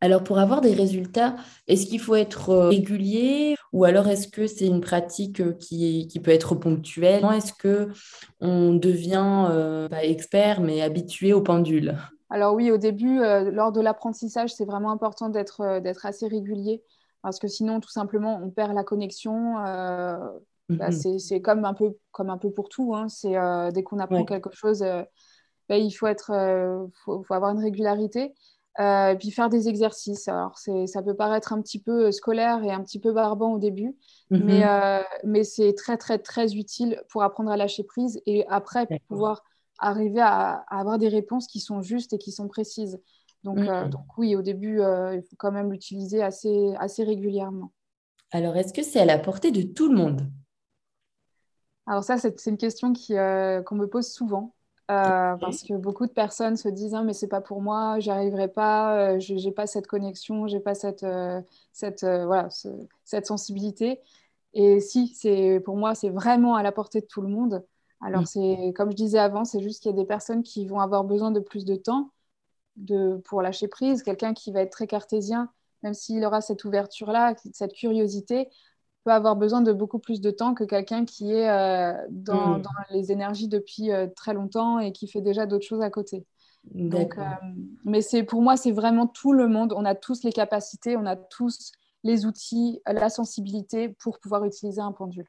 Alors 0.00 0.22
pour 0.22 0.38
avoir 0.38 0.60
des 0.60 0.74
résultats, 0.74 1.36
est-ce 1.66 1.86
qu'il 1.86 2.00
faut 2.00 2.14
être 2.14 2.50
euh, 2.50 2.68
régulier 2.68 3.56
ou 3.72 3.84
alors 3.84 4.08
est-ce 4.08 4.28
que 4.28 4.46
c'est 4.46 4.66
une 4.66 4.80
pratique 4.80 5.58
qui, 5.58 6.06
qui 6.06 6.20
peut 6.20 6.30
être 6.30 6.54
ponctuelle? 6.54 7.24
Est-ce 7.34 7.52
que 7.52 7.88
on 8.40 8.74
devient 8.74 9.88
pas 9.90 10.04
expert 10.04 10.60
mais 10.60 10.82
habitué 10.82 11.32
au 11.32 11.40
pendule? 11.40 11.96
Alors 12.30 12.54
oui, 12.54 12.70
au 12.70 12.78
début, 12.78 13.18
lors 13.18 13.72
de 13.72 13.80
l'apprentissage, 13.80 14.54
c'est 14.54 14.64
vraiment 14.64 14.90
important 14.90 15.28
d'être 15.28 16.06
assez 16.06 16.26
régulier 16.28 16.82
parce 17.22 17.38
que 17.38 17.48
sinon, 17.48 17.80
tout 17.80 17.90
simplement, 17.90 18.40
on 18.42 18.50
perd 18.50 18.74
la 18.74 18.84
connexion. 18.84 19.54
Bah, 20.68 20.90
mhm. 20.90 21.18
c'est 21.18 21.42
comme 21.42 21.64
un, 21.64 21.74
peu, 21.74 21.94
comme 22.10 22.30
un 22.30 22.38
peu 22.38 22.50
pour 22.50 22.68
tout. 22.68 22.94
Hein. 22.94 23.08
C'est 23.08 23.34
dès 23.72 23.82
qu'on 23.82 23.98
apprend 23.98 24.24
quelque 24.24 24.52
chose, 24.52 24.82
bah, 25.68 25.76
il 25.76 25.90
faut, 25.90 26.06
être, 26.06 26.32
faut, 27.04 27.22
faut, 27.22 27.34
avoir 27.34 27.52
une 27.52 27.62
régularité. 27.62 28.34
Euh, 28.80 29.10
et 29.10 29.16
puis 29.16 29.30
faire 29.30 29.50
des 29.50 29.68
exercices. 29.68 30.28
Alors, 30.28 30.56
ça 30.56 31.02
peut 31.02 31.14
paraître 31.14 31.52
un 31.52 31.60
petit 31.60 31.78
peu 31.78 32.06
euh, 32.06 32.10
scolaire 32.12 32.64
et 32.64 32.70
un 32.70 32.82
petit 32.82 32.98
peu 32.98 33.12
barbant 33.12 33.52
au 33.52 33.58
début, 33.58 33.94
mhm. 34.30 34.44
mais, 34.44 34.66
euh, 34.66 35.02
mais 35.24 35.44
c'est 35.44 35.74
très, 35.74 35.98
très, 35.98 36.18
très 36.18 36.54
utile 36.54 37.02
pour 37.10 37.22
apprendre 37.22 37.50
à 37.50 37.56
lâcher 37.58 37.84
prise 37.84 38.20
et 38.24 38.46
après 38.48 38.86
pour 38.86 39.00
pouvoir 39.08 39.42
arriver 39.78 40.22
à, 40.22 40.64
avoir 40.70 40.98
des 40.98 41.08
réponses 41.08 41.48
qui 41.48 41.60
sont 41.60 41.82
justes 41.82 42.14
et 42.14 42.18
qui 42.18 42.32
sont 42.32 42.48
précises. 42.48 42.98
Donc, 43.44 43.58
mhm. 43.58 43.90
donc 43.90 44.06
oui, 44.16 44.36
au 44.36 44.42
début, 44.42 44.80
il 44.80 45.22
faut 45.28 45.36
quand 45.36 45.52
même 45.52 45.70
l'utiliser 45.70 46.22
assez, 46.22 46.74
assez 46.78 47.04
régulièrement. 47.04 47.72
Alors, 48.30 48.56
est-ce 48.56 48.72
que 48.72 48.82
c'est 48.82 49.00
à 49.00 49.04
la 49.04 49.18
portée 49.18 49.50
de 49.50 49.62
tout 49.62 49.88
le 49.88 49.96
monde? 49.96 50.22
Alors 51.86 52.04
ça, 52.04 52.16
c'est 52.16 52.46
une 52.46 52.56
question 52.56 52.92
qu'on 52.92 53.74
me 53.74 53.86
pose 53.86 54.06
souvent. 54.06 54.54
Euh, 54.92 55.36
parce 55.36 55.62
que 55.62 55.74
beaucoup 55.74 56.06
de 56.06 56.12
personnes 56.12 56.56
se 56.56 56.68
disent 56.68 56.94
ah, 56.94 57.02
mais 57.02 57.12
c'est 57.12 57.28
pas 57.28 57.40
pour 57.40 57.62
moi, 57.62 57.98
j'y 58.00 58.10
arriverai 58.10 58.48
pas, 58.48 59.14
euh, 59.14 59.20
je 59.20 59.36
j'ai 59.36 59.52
pas 59.52 59.66
cette 59.66 59.86
connexion, 59.86 60.46
j'ai 60.46 60.60
pas 60.60 60.74
cette, 60.74 61.02
euh, 61.04 61.40
cette, 61.72 62.04
voilà, 62.04 62.48
cette 63.04 63.26
sensibilité. 63.26 64.00
Et 64.54 64.80
si, 64.80 65.16
pour 65.64 65.76
moi, 65.76 65.94
c'est 65.94 66.10
vraiment 66.10 66.56
à 66.56 66.62
la 66.62 66.72
portée 66.72 67.00
de 67.00 67.06
tout 67.06 67.22
le 67.22 67.28
monde. 67.28 67.64
Alors, 68.00 68.22
mm. 68.22 68.26
c'est 68.26 68.72
comme 68.76 68.90
je 68.90 68.96
disais 68.96 69.18
avant, 69.18 69.44
c'est 69.44 69.62
juste 69.62 69.82
qu'il 69.82 69.90
y 69.90 69.94
a 69.94 69.96
des 69.96 70.06
personnes 70.06 70.42
qui 70.42 70.66
vont 70.66 70.80
avoir 70.80 71.04
besoin 71.04 71.30
de 71.30 71.40
plus 71.40 71.64
de 71.64 71.76
temps 71.76 72.10
de, 72.76 73.16
pour 73.24 73.42
lâcher 73.42 73.68
prise. 73.68 74.02
Quelqu'un 74.02 74.34
qui 74.34 74.52
va 74.52 74.60
être 74.60 74.72
très 74.72 74.86
cartésien, 74.86 75.50
même 75.82 75.94
s'il 75.94 76.24
aura 76.24 76.40
cette 76.40 76.64
ouverture-là, 76.64 77.34
cette 77.52 77.72
curiosité, 77.72 78.48
peut 79.04 79.12
avoir 79.12 79.36
besoin 79.36 79.62
de 79.62 79.72
beaucoup 79.72 79.98
plus 79.98 80.20
de 80.20 80.30
temps 80.30 80.54
que 80.54 80.64
quelqu'un 80.64 81.04
qui 81.04 81.32
est 81.32 81.48
euh, 81.48 81.92
dans, 82.10 82.58
hmm. 82.58 82.62
dans, 82.62 82.70
les 82.90 83.12
énergies 83.12 83.48
depuis 83.48 83.90
euh, 83.90 84.06
très 84.14 84.34
longtemps 84.34 84.78
et 84.78 84.92
qui 84.92 85.08
fait 85.08 85.20
déjà 85.20 85.46
d'autres 85.46 85.66
choses 85.66 85.82
à 85.82 85.90
côté. 85.90 86.24
Donc, 86.74 87.18
euh, 87.18 87.22
mais 87.84 88.02
c'est 88.02 88.22
pour 88.22 88.40
moi, 88.40 88.56
c'est 88.56 88.70
vraiment 88.70 89.08
tout 89.08 89.32
le 89.32 89.48
monde. 89.48 89.74
On 89.76 89.84
a 89.84 89.96
tous 89.96 90.22
les 90.22 90.32
capacités, 90.32 90.96
on 90.96 91.06
a 91.06 91.16
tous 91.16 91.72
les 92.04 92.24
outils, 92.24 92.80
la 92.86 93.08
sensibilité 93.08 93.88
pour 93.88 94.20
pouvoir 94.20 94.44
utiliser 94.44 94.80
un 94.80 94.92
pendule. 94.92 95.26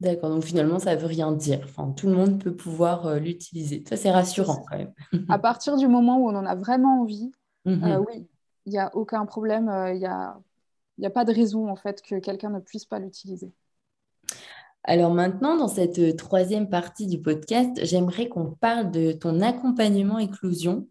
D'accord, 0.00 0.30
donc 0.30 0.42
finalement, 0.42 0.80
ça 0.80 0.96
ne 0.96 1.00
veut 1.00 1.06
rien 1.06 1.30
dire. 1.30 1.60
Enfin, 1.62 1.92
tout 1.92 2.08
le 2.08 2.14
monde 2.14 2.42
peut 2.42 2.54
pouvoir 2.54 3.20
l'utiliser. 3.20 3.84
Ça, 3.88 3.96
c'est 3.96 4.10
rassurant 4.10 4.64
quand 4.68 4.76
même. 4.76 4.92
à 5.28 5.38
partir 5.38 5.76
du 5.76 5.86
moment 5.86 6.18
où 6.18 6.28
on 6.28 6.34
en 6.34 6.44
a 6.44 6.56
vraiment 6.56 7.02
envie, 7.02 7.30
mhm. 7.64 8.04
oui, 8.08 8.26
il 8.66 8.72
n'y 8.72 8.78
a 8.78 8.90
aucun 8.96 9.24
problème. 9.26 9.72
Il 9.94 10.00
y 10.00 10.06
a 10.06 10.36
il 10.98 11.02
n'y 11.02 11.06
a 11.06 11.10
pas 11.10 11.24
de 11.24 11.32
raison 11.32 11.68
en 11.68 11.76
fait 11.76 12.02
que 12.02 12.16
quelqu'un 12.18 12.50
ne 12.50 12.60
puisse 12.60 12.84
pas 12.84 12.98
l'utiliser. 12.98 13.52
Alors 14.84 15.12
maintenant, 15.14 15.56
dans 15.56 15.68
cette 15.68 15.98
euh, 15.98 16.14
troisième 16.14 16.68
partie 16.68 17.06
du 17.06 17.20
podcast, 17.20 17.80
j'aimerais 17.82 18.28
qu'on 18.28 18.50
parle 18.50 18.90
de 18.90 19.12
ton 19.12 19.40
accompagnement 19.40 20.18
éclosion 20.18 20.86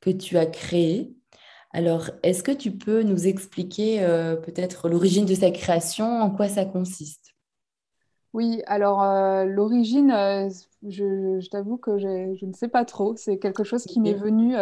que 0.00 0.10
tu 0.10 0.38
as 0.38 0.46
créé. 0.46 1.12
Alors, 1.72 2.10
est-ce 2.22 2.44
que 2.44 2.52
tu 2.52 2.70
peux 2.70 3.02
nous 3.02 3.26
expliquer 3.26 4.02
euh, 4.02 4.36
peut-être 4.36 4.88
l'origine 4.88 5.26
de 5.26 5.34
sa 5.34 5.50
création, 5.50 6.20
en 6.20 6.30
quoi 6.30 6.48
ça 6.48 6.64
consiste? 6.64 7.34
Oui, 8.32 8.62
alors 8.66 9.02
euh, 9.02 9.44
l'origine, 9.44 10.10
je, 10.86 11.48
t'avoue 11.48 11.78
que 11.78 11.98
je 11.98 12.46
ne 12.46 12.52
sais 12.52 12.68
pas 12.68 12.84
trop. 12.84 13.16
C'est 13.16 13.38
quelque 13.38 13.64
chose 13.64 13.84
qui 13.84 14.00
m'est 14.00 14.14
venu 14.14 14.54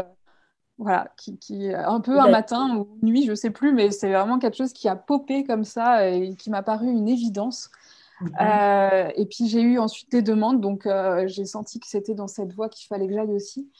voilà, 0.81 1.13
qui, 1.19 1.39
qui, 1.39 1.73
un 1.75 2.01
peu 2.01 2.19
un 2.19 2.31
matin 2.31 2.75
ou 2.75 2.89
une 3.03 3.11
nuit, 3.11 3.27
je 3.27 3.35
sais 3.35 3.51
plus, 3.51 3.73
mais 3.73 3.91
c'est 3.91 4.11
vraiment 4.11 4.39
quelque 4.39 4.57
chose 4.57 4.73
qui 4.73 4.89
a 4.89 4.97
popé 4.97 5.45
comme 5.45 5.63
ça 5.63 6.09
et 6.09 6.35
qui 6.37 6.49
m'a 6.49 6.63
paru 6.63 6.89
une 6.89 7.07
évidence. 7.07 7.71
Mhm. 8.23 8.33
Euh, 8.41 9.11
et 9.15 9.27
puis 9.27 9.47
j'ai 9.47 9.61
eu 9.61 9.79
ensuite 9.79 10.11
des 10.11 10.23
demandes, 10.23 10.63
donc 10.63 10.87
euh, 10.87 11.27
j'ai 11.29 11.45
senti 11.45 11.81
que 11.81 11.87
c'était 11.87 12.15
dans 12.15 12.29
cette 12.29 12.55
voie 12.55 12.71
qu'il 12.71 12.87
fallait 12.87 13.07
que 13.07 13.13
j'aille 13.13 13.33
aussi. 13.33 13.71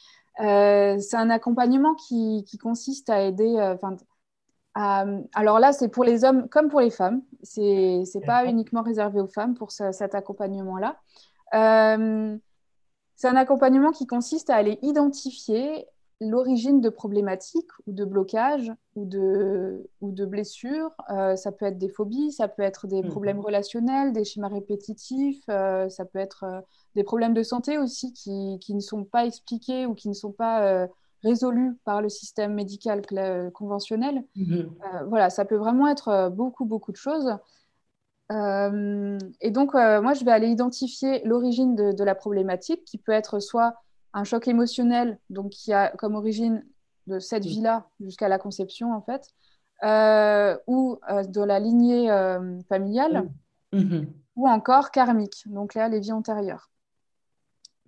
Euh, 0.41 0.99
c'est 0.99 1.17
un 1.17 1.31
accompagnement 1.31 1.95
qui, 1.95 2.43
qui, 2.47 2.59
consiste 2.59 3.09
à 3.09 3.23
aider. 3.23 3.57
À, 4.75 5.05
alors 5.33 5.59
là, 5.59 5.73
c'est 5.73 5.89
pour 5.89 6.03
les 6.03 6.23
hommes 6.23 6.47
comme 6.49 6.69
pour 6.69 6.81
les 6.81 6.91
femmes. 6.91 7.23
C'est 7.41 8.03
n'est 8.13 8.25
pas 8.25 8.45
uniquement 8.45 8.83
réservé 8.83 9.19
aux 9.19 9.27
femmes 9.27 9.55
pour 9.55 9.71
cet 9.71 10.13
accompagnement-là. 10.13 10.97
c'est 11.51 13.27
un 13.27 13.35
accompagnement 13.35 13.91
qui 13.91 14.05
consiste 14.05 14.51
à 14.51 14.55
aller 14.55 14.77
identifier 14.83 15.87
l'origine 16.21 16.81
de 16.81 16.89
problématiques 16.89 17.71
ou 17.87 17.93
de 17.93 18.05
blocages 18.05 18.71
ou 18.95 19.05
de, 19.05 19.89
ou 20.01 20.11
de 20.11 20.25
blessures. 20.25 20.91
Euh, 21.09 21.35
ça 21.35 21.51
peut 21.51 21.65
être 21.65 21.79
des 21.79 21.89
phobies, 21.89 22.31
ça 22.31 22.47
peut 22.47 22.61
être 22.61 22.85
des 22.85 23.01
mmh. 23.01 23.09
problèmes 23.09 23.39
relationnels, 23.39 24.13
des 24.13 24.23
schémas 24.23 24.47
répétitifs, 24.47 25.43
euh, 25.49 25.89
ça 25.89 26.05
peut 26.05 26.19
être 26.19 26.43
euh, 26.43 26.61
des 26.95 27.03
problèmes 27.03 27.33
de 27.33 27.41
santé 27.41 27.79
aussi 27.79 28.13
qui, 28.13 28.59
qui, 28.61 28.75
ne 28.75 28.79
sont 28.79 29.03
pas 29.03 29.25
expliqués 29.25 29.87
ou 29.87 29.95
qui 29.95 30.09
ne 30.09 30.13
sont 30.13 30.31
pas 30.31 30.87
résolus 31.23 31.77
par 31.85 32.01
le 32.01 32.09
système 32.09 32.53
médical 32.53 33.01
conventionnel. 33.53 34.23
Mmh. 34.35 34.63
voilà, 35.07 35.29
ça 35.29 35.45
peut 35.45 35.55
vraiment 35.55 35.87
être 35.87 36.29
beaucoup, 36.29 36.65
beaucoup 36.65 36.91
de 36.91 36.97
choses. 36.97 37.37
et 38.29 39.51
donc, 39.51 39.73
moi, 39.73 40.13
je 40.13 40.25
vais 40.25 40.31
aller 40.31 40.49
identifier 40.49 41.23
l'origine 41.23 41.75
de, 41.75 41.93
de 41.93 42.03
la 42.03 42.13
problématique 42.13 42.83
qui 42.83 42.97
peut 42.97 43.13
être 43.13 43.39
soit 43.39 43.75
un 44.13 44.23
choc 44.23 44.47
émotionnel, 44.47 45.19
donc 45.29 45.51
qui 45.51 45.73
a 45.73 45.89
comme 45.89 46.15
origine 46.15 46.65
de 47.07 47.19
cette 47.19 47.45
vie-là 47.45 47.87
jusqu'à 47.99 48.29
la 48.29 48.37
conception, 48.37 48.93
en 48.93 49.01
fait, 49.01 49.27
euh, 49.83 50.57
ou 50.67 50.99
euh, 51.09 51.23
de 51.23 51.41
la 51.41 51.59
lignée 51.59 52.11
euh, 52.11 52.61
familiale, 52.69 53.29
mm-hmm. 53.73 54.07
ou 54.35 54.47
encore 54.47 54.91
karmique, 54.91 55.43
donc 55.47 55.73
là, 55.73 55.89
les 55.89 55.99
vies 55.99 56.11
antérieures. 56.11 56.69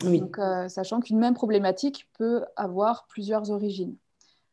Donc, 0.02 0.38
sachant 0.68 1.00
qu'une 1.00 1.20
même 1.20 1.34
problématique 1.34 2.10
peut 2.18 2.44
avoir 2.58 3.06
plusieurs 3.08 3.52
origines. 3.52 3.96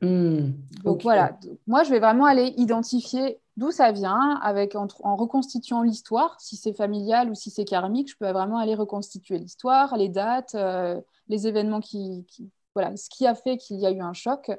Mm. 0.01 0.51
Donc 0.85 1.03
voilà, 1.03 1.37
moi 1.67 1.83
je 1.83 1.91
vais 1.91 1.99
vraiment 1.99 2.25
aller 2.25 2.55
identifier 2.57 3.41
d'où 3.61 3.71
ça 3.71 3.93
vient 3.93 4.41
avec, 4.43 4.75
en, 4.75 4.89
en 5.05 5.15
reconstituant 5.15 5.83
l'histoire, 5.83 6.41
si 6.41 6.57
c'est 6.57 6.73
familial 6.73 7.31
ou 7.31 7.35
si 7.35 7.51
c'est 7.51 7.67
karmique, 7.67 8.11
je 8.11 8.17
peux 8.17 8.31
vraiment 8.31 8.59
aller 8.59 8.75
reconstituer 8.75 9.39
l'histoire, 9.39 9.97
les 9.97 10.09
dates, 10.09 10.57
les 11.29 11.47
événements 11.47 11.81
qui, 11.81 12.27
voilà, 12.75 12.97
ce 12.97 13.11
qui 13.11 13.27
a 13.27 13.35
fait 13.35 13.59
qu'il 13.59 13.79
y 13.79 13.87
a 13.87 13.91
eu 13.91 14.01
un 14.01 14.15
choc 14.15 14.51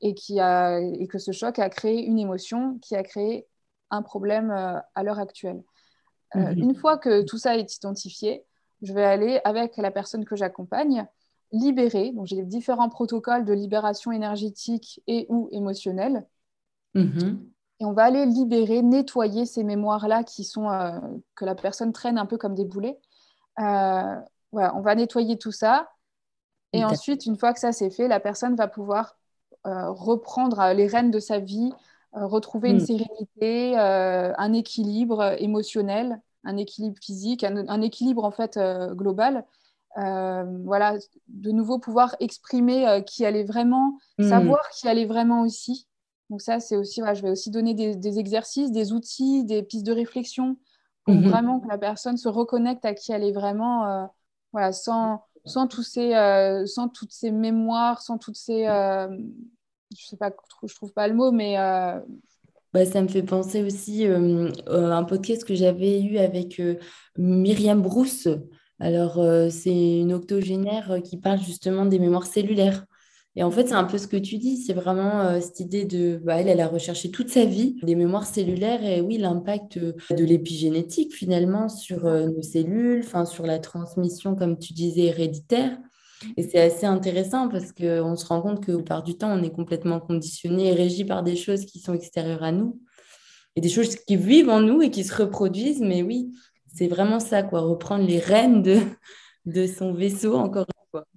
et, 0.00 0.14
qui 0.14 0.38
a, 0.38 0.78
et 0.80 1.06
que 1.06 1.18
ce 1.18 1.32
choc 1.32 1.58
a 1.58 1.70
créé 1.70 2.04
une 2.04 2.18
émotion 2.18 2.78
qui 2.80 2.94
a 2.94 3.02
créé 3.02 3.46
un 3.90 4.02
problème 4.02 4.50
euh, 4.50 4.78
à 4.94 5.02
l'heure 5.02 5.18
actuelle. 5.18 5.62
Euh, 6.34 6.40
mhm. 6.40 6.58
Une 6.58 6.74
fois 6.74 6.98
que 6.98 7.22
tout 7.22 7.38
ça 7.38 7.56
est 7.56 7.76
identifié, 7.76 8.44
je 8.82 8.92
vais 8.92 9.04
aller 9.04 9.40
avec 9.44 9.76
la 9.76 9.90
personne 9.90 10.24
que 10.24 10.36
j'accompagne 10.36 11.06
libérer. 11.52 12.12
Donc 12.12 12.26
j'ai 12.26 12.42
différents 12.42 12.88
protocoles 12.88 13.44
de 13.44 13.52
libération 13.52 14.12
énergétique 14.12 15.00
et 15.06 15.26
ou 15.28 15.48
émotionnelle. 15.52 16.26
Mhm. 16.94 17.48
Et 17.80 17.84
on 17.84 17.92
va 17.92 18.04
aller 18.04 18.24
libérer, 18.24 18.82
nettoyer 18.82 19.44
ces 19.44 19.64
mémoires-là 19.64 20.24
qui 20.24 20.44
sont 20.44 20.70
euh, 20.70 20.98
que 21.34 21.44
la 21.44 21.54
personne 21.54 21.92
traîne 21.92 22.18
un 22.18 22.26
peu 22.26 22.38
comme 22.38 22.54
des 22.54 22.64
boulets. 22.64 22.98
voilà, 23.56 24.74
on 24.74 24.80
va 24.80 24.94
nettoyer 24.94 25.38
tout 25.38 25.52
ça 25.52 25.88
et 26.76 26.84
ensuite, 26.84 27.26
une 27.26 27.36
fois 27.36 27.52
que 27.52 27.60
ça 27.60 27.72
c'est 27.72 27.90
fait, 27.90 28.08
la 28.08 28.20
personne 28.20 28.54
va 28.54 28.68
pouvoir 28.68 29.16
euh, 29.66 29.90
reprendre 29.90 30.60
euh, 30.60 30.74
les 30.74 30.86
rênes 30.86 31.10
de 31.10 31.20
sa 31.20 31.38
vie, 31.38 31.72
euh, 32.16 32.26
retrouver 32.26 32.70
une 32.70 32.76
hmm. 32.76 32.86
sérénité, 32.86 33.76
un 33.76 34.52
équilibre 34.52 35.36
émotionnel, 35.38 36.20
un 36.44 36.56
équilibre 36.56 36.96
physique, 37.02 37.44
un, 37.44 37.80
équilibre 37.80 38.24
en 38.24 38.30
fait 38.30 38.58
global. 38.92 39.44
voilà, 39.96 40.94
de 41.28 41.50
nouveau 41.50 41.78
pouvoir 41.78 42.14
exprimer 42.20 43.02
qui 43.06 43.24
elle 43.24 43.36
est 43.36 43.44
vraiment, 43.44 43.98
hmm. 44.18 44.28
savoir 44.28 44.68
qui 44.70 44.86
elle 44.86 44.98
est 44.98 45.06
vraiment 45.06 45.42
aussi. 45.42 45.88
Donc 46.30 46.42
ça, 46.42 46.60
c'est 46.60 46.76
aussi, 46.76 47.00
je 47.14 47.22
vais 47.22 47.30
aussi 47.30 47.50
donner 47.50 47.74
des, 47.74 48.18
exercices, 48.18 48.72
des 48.72 48.92
outils, 48.92 49.44
des 49.44 49.62
pistes 49.62 49.86
de 49.86 49.92
réflexion 49.92 50.56
pour 51.04 51.14
mhm. 51.14 51.28
vraiment 51.28 51.60
que 51.60 51.68
la 51.68 51.78
personne 51.78 52.16
se 52.16 52.28
reconnecte 52.28 52.84
à 52.84 52.94
qui 52.94 53.12
elle 53.12 53.22
est 53.22 53.32
vraiment, 53.32 54.08
voilà, 54.52 54.72
sans, 54.72 55.22
sans, 55.46 55.66
tous 55.68 55.82
ces, 55.82 56.14
euh, 56.14 56.66
sans 56.66 56.88
toutes 56.88 57.12
ces 57.12 57.30
mémoires, 57.30 58.02
sans 58.02 58.18
toutes 58.18 58.36
ces... 58.36 58.66
Euh, 58.66 59.08
je 59.96 60.04
sais 60.04 60.16
pas, 60.16 60.32
je 60.66 60.74
trouve 60.74 60.92
pas 60.92 61.08
le 61.08 61.14
mot, 61.14 61.30
mais... 61.30 61.58
Euh, 61.58 62.00
bah, 62.74 62.84
ça 62.84 63.00
me 63.00 63.08
fait 63.08 63.22
penser 63.22 63.62
aussi 63.62 64.04
à 64.04 64.16
un 64.96 65.04
podcast 65.04 65.44
que 65.44 65.54
j'avais 65.54 66.02
eu 66.02 66.18
avec 66.18 66.60
Myriam 67.16 67.80
Brousse. 67.80 68.28
Alors, 68.80 69.14
c'est 69.50 70.00
une 70.00 70.12
octogénaire 70.12 70.98
qui 71.02 71.16
parle 71.16 71.38
justement 71.40 71.86
des 71.86 71.98
mémoires 71.98 72.26
cellulaires. 72.26 72.84
Et 73.38 73.42
en 73.42 73.50
fait, 73.50 73.68
c'est 73.68 73.74
un 73.74 73.84
peu 73.84 73.98
ce 73.98 74.06
que 74.06 74.16
tu 74.16 74.38
dis, 74.38 74.56
c'est 74.56 74.72
vraiment 74.72 75.20
euh, 75.20 75.40
cette 75.42 75.60
idée 75.60 75.84
de, 75.84 76.18
bah, 76.24 76.40
elle, 76.40 76.48
elle 76.48 76.60
a 76.60 76.68
recherché 76.68 77.10
toute 77.10 77.28
sa 77.28 77.44
vie 77.44 77.76
des 77.82 77.94
mémoires 77.94 78.24
cellulaires 78.24 78.82
et 78.82 79.02
oui, 79.02 79.18
l'impact 79.18 79.76
euh, 79.76 79.92
de 80.10 80.24
l'épigénétique 80.24 81.14
finalement 81.14 81.68
sur 81.68 82.06
euh, 82.06 82.28
nos 82.28 82.40
cellules, 82.40 83.04
sur 83.26 83.46
la 83.46 83.58
transmission, 83.58 84.34
comme 84.34 84.58
tu 84.58 84.72
disais, 84.72 85.04
héréditaire. 85.04 85.76
Et 86.38 86.42
c'est 86.44 86.58
assez 86.58 86.86
intéressant 86.86 87.48
parce 87.50 87.72
qu'on 87.72 88.16
se 88.16 88.24
rend 88.24 88.40
compte 88.40 88.64
que 88.64 88.72
par 88.80 89.02
du 89.02 89.18
temps, 89.18 89.38
on 89.38 89.42
est 89.42 89.52
complètement 89.52 90.00
conditionné 90.00 90.68
et 90.68 90.72
régi 90.72 91.04
par 91.04 91.22
des 91.22 91.36
choses 91.36 91.66
qui 91.66 91.78
sont 91.78 91.92
extérieures 91.92 92.42
à 92.42 92.52
nous 92.52 92.80
et 93.54 93.60
des 93.60 93.68
choses 93.68 93.96
qui 93.96 94.16
vivent 94.16 94.48
en 94.48 94.60
nous 94.62 94.80
et 94.80 94.90
qui 94.90 95.04
se 95.04 95.14
reproduisent. 95.14 95.82
Mais 95.82 96.02
oui, 96.02 96.30
c'est 96.74 96.88
vraiment 96.88 97.20
ça, 97.20 97.42
quoi, 97.42 97.60
reprendre 97.60 98.06
les 98.06 98.18
rênes 98.18 98.62
de, 98.62 98.78
de 99.44 99.66
son 99.66 99.92
vaisseau, 99.92 100.36
encore 100.36 100.66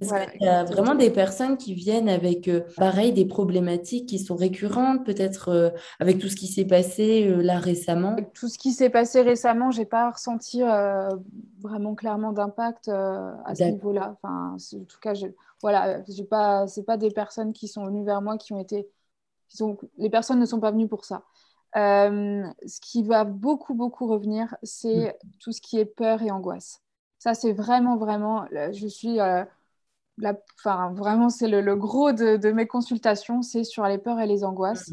il 0.02 0.42
y 0.42 0.48
a 0.48 0.64
vraiment 0.64 0.96
des 0.96 1.10
personnes 1.10 1.58
qui 1.58 1.74
viennent 1.74 2.10
avec, 2.10 2.48
euh, 2.48 2.62
pareil, 2.78 3.14
des 3.14 3.26
problématiques 3.26 4.08
qui 4.08 4.20
sont 4.20 4.36
récurrentes, 4.36 5.06
peut-être 5.06 5.50
euh, 5.50 5.70
avec 6.00 6.20
tout 6.20 6.30
ce 6.30 6.36
qui 6.36 6.48
s'est 6.48 6.66
passé 6.66 7.28
euh, 7.28 7.42
là 7.42 7.60
récemment 7.60 8.16
Tout 8.34 8.48
ce 8.48 8.58
qui 8.58 8.72
s'est 8.72 8.90
passé 8.90 9.22
récemment, 9.22 9.72
je 9.72 9.80
n'ai 9.80 9.86
pas 9.86 10.12
ressenti 10.12 10.62
vraiment 11.62 11.96
clairement 11.96 12.32
d'impact 12.32 12.90
à 12.90 13.56
ce 13.56 13.64
niveau-là. 13.64 14.16
Enfin, 14.22 14.56
en 14.56 14.84
tout 14.86 15.00
cas, 15.02 15.14
voilà, 15.62 16.04
ce 16.06 16.22
pas, 16.24 16.66
pas 16.86 16.98
des 16.98 17.12
personnes 17.12 17.54
qui 17.54 17.68
sont 17.68 17.86
venues 17.86 18.06
vers 18.06 18.22
moi 18.22 18.38
qui 18.38 18.54
ont 18.54 18.60
été... 18.60 18.88
Qui 19.48 19.58
sont, 19.58 19.78
les 19.98 20.12
personnes 20.12 20.40
ne 20.40 20.46
sont 20.46 20.60
pas 20.60 20.72
venues 20.72 20.88
pour 20.88 21.06
ça. 21.06 21.24
ce 21.74 22.80
qui 22.82 23.04
va 23.04 23.24
beaucoup, 23.24 23.74
beaucoup 23.74 24.08
revenir, 24.08 24.56
c'est 24.64 25.18
mm. 25.24 25.30
tout 25.40 25.52
ce 25.52 25.62
qui 25.62 25.80
est 25.80 25.86
peur 25.86 26.22
et 26.22 26.32
angoisse. 26.32 26.82
Ça, 27.18 27.34
c'est 27.34 27.52
vraiment, 27.52 27.98
vraiment, 27.98 28.46
je 28.52 28.88
suis 28.88 29.20
enfin, 30.58 30.94
vraiment, 30.94 31.30
c'est 31.30 31.48
le, 31.48 31.76
gros 31.76 32.12
de, 32.12 32.52
mes 32.52 32.68
consultations, 32.68 33.42
c'est 33.42 33.64
sur 33.64 33.86
les 33.86 33.98
peurs 33.98 34.20
et 34.20 34.28
les 34.28 34.44
angoisses. 34.44 34.92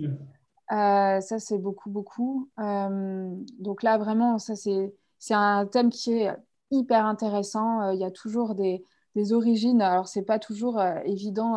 Euh, 0.72 1.20
ça, 1.20 1.38
c'est 1.38 1.58
beaucoup, 1.58 1.90
beaucoup. 1.90 2.50
Euh, 2.58 3.34
donc 3.58 3.82
là, 3.82 3.98
vraiment, 3.98 4.38
ça, 4.38 4.54
c'est 4.56 5.34
un 5.34 5.66
thème 5.66 5.90
qui 5.90 6.12
est 6.12 6.36
hyper 6.70 7.06
intéressant. 7.06 7.82
Euh, 7.82 7.94
il 7.94 8.00
y 8.00 8.04
a 8.04 8.10
toujours 8.10 8.54
des, 8.54 8.84
origines. 9.32 9.80
Alors, 9.80 10.08
c'est 10.08 10.24
pas 10.24 10.38
toujours 10.38 10.78
évident 11.06 11.54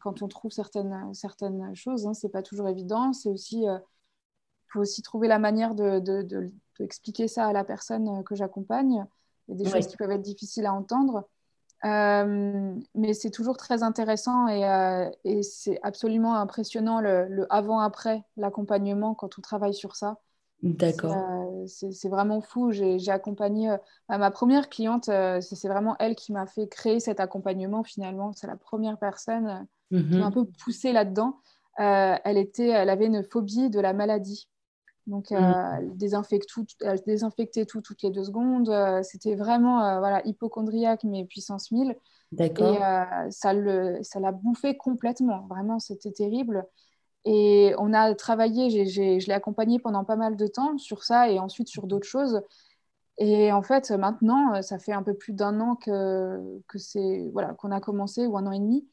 quand 0.00 0.22
on 0.22 0.28
trouve 0.28 0.50
certaines, 0.50 1.12
certaines 1.12 1.74
choses. 1.74 2.06
Hein, 2.06 2.14
c'est 2.14 2.30
pas 2.30 2.40
toujours 2.40 2.68
évident. 2.68 3.12
C'est 3.12 3.28
aussi, 3.28 3.64
il 3.64 3.80
faut 4.68 4.80
aussi 4.80 5.02
trouver 5.02 5.28
la 5.28 5.38
manière 5.38 5.74
d'expliquer 5.74 7.24
de, 7.24 7.28
ça 7.28 7.46
à 7.48 7.52
la 7.52 7.64
personne 7.64 8.24
que 8.24 8.34
j'accompagne. 8.34 9.04
Il 9.46 9.58
y 9.58 9.60
a 9.60 9.64
des 9.64 9.70
choses 9.70 9.88
qui 9.88 9.98
peuvent 9.98 10.10
être 10.10 10.22
difficiles 10.22 10.64
à 10.64 10.72
entendre. 10.72 11.28
Euh, 11.84 12.74
mais 12.94 13.12
c'est 13.12 13.30
toujours 13.30 13.56
très 13.56 13.82
intéressant 13.82 14.46
et, 14.46 14.64
euh, 14.64 15.10
et 15.24 15.42
c'est 15.42 15.80
absolument 15.82 16.36
impressionnant 16.36 17.00
le, 17.00 17.44
avant-après 17.50 18.22
l'accompagnement 18.36 19.14
quand 19.14 19.38
on 19.38 19.40
travaille 19.42 19.74
sur 19.74 19.96
ça. 19.96 20.18
D'accord. 20.62 21.16
Euh, 21.16 21.66
c'est 21.66 22.08
vraiment 22.08 22.40
fou. 22.40 22.70
J'ai 22.70 23.10
accompagné 23.10 23.76
ma 24.08 24.30
première 24.30 24.68
cliente, 24.68 25.06
c'est 25.40 25.68
vraiment 25.68 25.96
elle 25.98 26.14
qui 26.14 26.32
m'a 26.32 26.46
fait 26.46 26.68
créer 26.68 27.00
cet 27.00 27.18
accompagnement 27.18 27.82
finalement. 27.82 28.32
C'est 28.32 28.46
la 28.46 28.56
première 28.56 28.96
personne 28.96 29.66
qui 29.90 29.96
m'a 29.96 30.16
mhm. 30.18 30.22
un 30.22 30.30
peu 30.30 30.44
poussée 30.44 30.92
là-dedans. 30.92 31.40
elle, 31.78 32.38
était, 32.38 32.68
elle 32.68 32.90
avait 32.90 33.06
une 33.06 33.24
phobie 33.24 33.70
de 33.70 33.80
la 33.80 33.92
maladie. 33.92 34.48
Donc, 35.06 35.30
mmh. 35.30 35.34
euh, 35.34 35.76
elle, 35.78 36.40
tout, 36.46 36.66
désinfectait 37.06 37.66
tout 37.66 37.80
toutes 37.80 38.02
les 38.02 38.10
deux 38.10 38.24
secondes. 38.24 38.68
Euh, 38.68 39.02
c'était 39.02 39.34
vraiment 39.34 39.84
euh, 39.84 39.98
voilà, 39.98 40.24
hypochondriaque, 40.26 41.04
mais 41.04 41.24
puissance 41.24 41.70
1000. 41.72 41.96
D'accord. 42.30 42.74
Et 42.74 43.30
ça, 43.30 43.52
le, 43.52 43.98
ça 44.02 44.20
l'a 44.20 44.32
bouffé 44.32 44.76
complètement. 44.76 45.46
Vraiment, 45.48 45.78
c'était 45.78 46.12
terrible. 46.12 46.64
Et 47.24 47.74
on 47.78 47.92
a 47.92 48.14
travaillé, 48.14 48.86
je 48.88 49.26
l'ai 49.26 49.32
accompagnée 49.32 49.78
pendant 49.78 50.04
pas 50.04 50.16
mal 50.16 50.36
de 50.36 50.46
temps 50.46 50.78
sur 50.78 51.04
ça 51.04 51.28
et 51.28 51.38
ensuite 51.38 51.68
sur 51.68 51.86
d'autres 51.86 52.06
choses. 52.06 52.40
Et 53.18 53.52
en 53.52 53.62
fait, 53.62 53.90
maintenant, 53.90 54.62
ça 54.62 54.78
fait 54.78 54.92
un 54.92 55.02
peu 55.02 55.14
plus 55.14 55.34
d'un 55.34 55.60
an 55.60 55.76
que, 55.76 56.62
que 56.68 56.78
c'est 56.78 57.28
voilà, 57.32 57.52
qu'on 57.52 57.70
a 57.70 57.80
commencé, 57.80 58.26
ou 58.26 58.38
un 58.38 58.46
an 58.46 58.52
et 58.52 58.58
demi. 58.58 58.88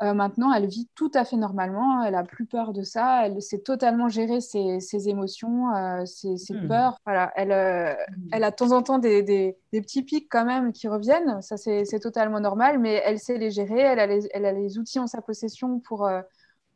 Euh, 0.00 0.14
maintenant, 0.14 0.52
elle 0.52 0.66
vit 0.66 0.88
tout 0.94 1.10
à 1.14 1.24
fait 1.24 1.36
normalement, 1.36 2.04
elle 2.04 2.14
a 2.14 2.22
plus 2.22 2.46
peur 2.46 2.72
de 2.72 2.82
ça, 2.82 3.26
elle 3.26 3.42
sait 3.42 3.58
totalement 3.58 4.08
gérer 4.08 4.40
ses, 4.40 5.08
émotions, 5.08 5.74
euh, 5.74 6.04
ses, 6.06 6.36
hmm. 6.50 6.68
peurs. 6.68 6.98
Voilà, 7.04 7.32
elle, 7.34 7.50
euh, 7.50 7.92
hmm. 7.94 8.28
elle 8.30 8.44
a 8.44 8.52
de 8.52 8.56
temps 8.56 8.70
en 8.70 8.82
temps 8.82 8.98
des, 8.98 9.24
des, 9.24 9.56
petits 9.72 10.04
pics 10.04 10.28
quand 10.30 10.44
même 10.44 10.72
qui 10.72 10.86
reviennent, 10.86 11.42
ça 11.42 11.56
c'est 11.56 12.00
totalement 12.00 12.38
normal, 12.38 12.78
mais 12.78 13.02
elle 13.04 13.18
sait 13.18 13.38
les 13.38 13.50
gérer, 13.50 13.80
elle 13.80 13.98
a 13.98 14.06
les, 14.06 14.28
elle 14.32 14.44
a 14.44 14.52
les 14.52 14.78
outils 14.78 15.00
en 15.00 15.08
sa 15.08 15.20
possession 15.20 15.80
pour, 15.80 16.08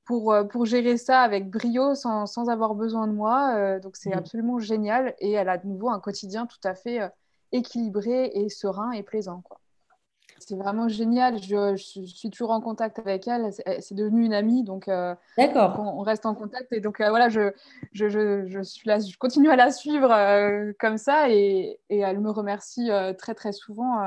pour, 0.05 0.35
pour 0.51 0.67
gérer 0.67 0.97
ça 0.97 1.21
avec 1.21 1.49
brio 1.49 1.95
sans, 1.95 2.27
sans 2.27 2.49
avoir 2.49 2.75
besoin 2.75 3.07
de 3.07 3.13
moi. 3.13 3.79
donc 3.79 3.95
c'est 3.95 4.11
hmm. 4.11 4.19
absolument 4.19 4.59
génial 4.59 5.15
et 5.21 5.31
elle 5.31 5.49
a 5.49 5.59
de 5.59 5.69
nouveau 5.69 5.91
un 5.91 6.01
quotidien 6.01 6.47
tout 6.47 6.61
à 6.65 6.75
fait 6.75 7.09
équilibré 7.53 8.33
et 8.35 8.49
serein 8.49 8.91
et 8.91 9.05
plaisant. 9.05 9.43
Quoi 9.43 9.62
c'est 10.47 10.57
vraiment 10.57 10.89
génial. 10.89 11.43
Je, 11.43 11.77
suis 11.77 12.31
toujours 12.31 12.51
en 12.51 12.61
contact 12.61 12.99
avec 12.99 13.27
elle. 13.29 13.51
C'est 13.81 13.95
devenu 13.95 14.25
une 14.25 14.35
amie, 14.35 14.65
donc, 14.65 14.89
euh, 14.89 15.15
on, 15.39 16.01
reste 16.01 16.27
en 16.27 16.35
contact. 16.35 16.73
Et 16.73 16.81
donc 16.81 17.01
euh, 17.01 17.11
voilà, 17.11 17.29
je, 17.29 17.53
je, 17.93 18.63
suis 18.63 18.89
là, 18.89 18.99
je 18.99 19.17
continue 19.17 19.51
à 19.51 19.57
la 19.57 19.71
suivre 19.71 20.11
euh, 20.11 20.73
comme 20.79 20.99
ça 20.99 21.31
et, 21.31 21.81
elle 21.89 22.21
me 22.21 22.31
remercie 22.31 22.91
très 23.19 23.35
très 23.35 23.53
souvent 23.53 24.01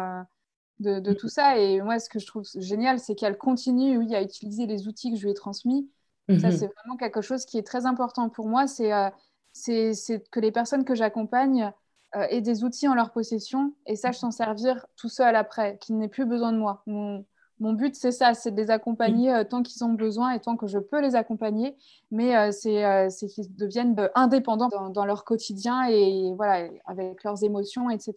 de, 0.80 1.00
mm. 1.00 1.15
tout 1.15 1.30
ça. 1.30 1.58
Et 1.58 1.82
moi, 1.82 2.00
ce 2.00 2.10
que 2.10 2.19
je 2.19 2.28
trouve 2.28 2.45
génial, 2.58 3.00
c'est 3.00 3.15
qu'elle 3.15 3.38
continue, 3.38 3.98
oui, 3.98 4.15
à 4.15 4.21
utiliser 4.21 4.65
les 4.65 4.88
outils 4.88 5.12
que 5.12 5.17
je 5.17 5.24
lui 5.24 5.32
ai 5.32 5.36
transmis. 5.36 5.89
Ça, 6.28 6.34
mm-hmm. 6.34 6.52
c'est 6.52 6.71
vraiment 6.74 6.98
quelque 6.98 7.21
chose 7.21 7.45
qui 7.45 7.58
est 7.58 7.67
très 7.67 7.86
important 7.86 8.30
pour 8.30 8.48
moi. 8.48 8.67
C'est 8.67 8.89
que 8.89 10.39
les 10.39 10.52
personnes 10.52 10.86
que 10.86 10.95
j'accompagne 10.95 11.71
euh, 12.15 12.28
et 12.30 12.41
des 12.41 12.63
outils 12.63 12.88
en 12.88 12.95
leur 12.95 13.12
possession 13.12 13.73
et 13.86 13.95
sachent 13.95 14.19
s'en 14.19 14.32
servir 14.32 14.86
tout 14.95 15.10
seul 15.10 15.36
après, 15.36 15.78
qu'ils 15.80 15.97
n'aient 15.97 16.08
plus 16.08 16.25
besoin 16.25 16.54
de 16.54 16.58
moi. 16.58 16.84
Mon, 16.86 17.73
but, 17.73 17.95
c'est 17.95 18.12
ça, 18.12 18.34
c'est 18.34 18.51
de 18.51 18.58
les 18.62 18.69
accompagner 18.69 19.34
euh, 19.34 19.43
tant 19.43 19.63
qu'ils 19.63 19.84
ont 19.84 19.93
besoin 19.93 20.32
et 20.32 20.39
tant 20.39 20.56
que 20.56 20.67
je 20.67 20.80
peux 20.80 21.01
les 21.01 21.15
accompagner, 21.15 21.75
mais 22.12 22.36
euh, 22.38 22.51
c'est 22.51 23.28
qu'ils 23.28 23.54
deviennent 23.56 23.95
indépendants 24.13 24.69
dans, 24.89 25.06
leur 25.06 25.25
quotidien 25.25 25.88
et 25.89 26.34
voilà, 26.36 26.69
avec 26.86 27.23
leurs 27.23 27.43
émotions, 27.43 27.89
etc. 27.89 28.13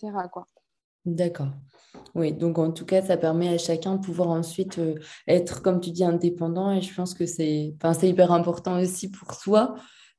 D'accord. 1.05 1.49
Oui, 2.15 2.33
donc 2.33 2.59
en 2.59 2.71
tout 2.71 2.85
cas, 2.85 3.03
ça 3.03 3.17
permet 3.17 3.49
à 3.49 3.59
chacun 3.59 3.97
de 3.97 4.01
pouvoir 4.01 4.29
ensuite 4.29 4.81
être, 5.27 5.63
comme 5.63 5.81
tu 5.81 5.91
dis, 5.91 6.05
indépendant 6.05 6.71
et 6.73 6.81
je 6.81 6.95
pense 6.95 7.15
que 7.15 7.27
c'est 7.27 7.75
hyper 8.03 8.33
important 8.33 8.79
aussi 8.81 9.11
pour 9.11 9.35
soi 9.35 9.75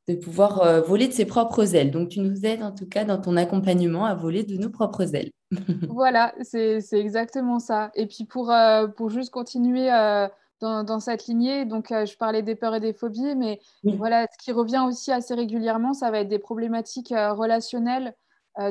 de 0.09 0.15
pouvoir 0.15 0.61
euh, 0.61 0.81
voler 0.81 1.07
de 1.07 1.13
ses 1.13 1.25
propres 1.25 1.75
ailes. 1.75 1.91
Donc, 1.91 2.09
tu 2.09 2.19
nous 2.19 2.45
aides 2.45 2.63
en 2.63 2.71
tout 2.71 2.87
cas 2.87 3.05
dans 3.05 3.19
ton 3.19 3.37
accompagnement 3.37 4.05
à 4.05 4.15
voler 4.15 4.43
de 4.43 4.57
nos 4.57 4.69
propres 4.69 5.15
ailes. 5.15 5.31
voilà, 5.89 6.33
c'est 6.41 6.81
exactement 6.93 7.59
ça. 7.59 7.91
Et 7.93 8.07
puis, 8.07 8.25
pour, 8.25 8.51
euh, 8.51 8.87
pour 8.87 9.09
juste 9.09 9.29
continuer 9.29 9.91
euh, 9.93 10.27
dans, 10.61 10.83
dans, 10.83 10.99
cette 10.99 11.27
lignée, 11.27 11.65
donc 11.65 11.89
je 11.89 12.17
parlais 12.17 12.41
des 12.41 12.55
peurs 12.55 12.75
et 12.75 12.79
des 12.79 12.93
phobies, 12.93 13.35
mais 13.35 13.59
voilà, 13.83 14.25
ce 14.31 14.43
qui 14.43 14.51
revient 14.51 14.83
aussi 14.85 15.11
assez 15.11 15.33
régulièrement, 15.33 15.93
ça 15.93 16.11
va 16.11 16.19
être 16.19 16.27
des 16.27 16.39
problématiques 16.39 17.13
relationnelles, 17.15 18.13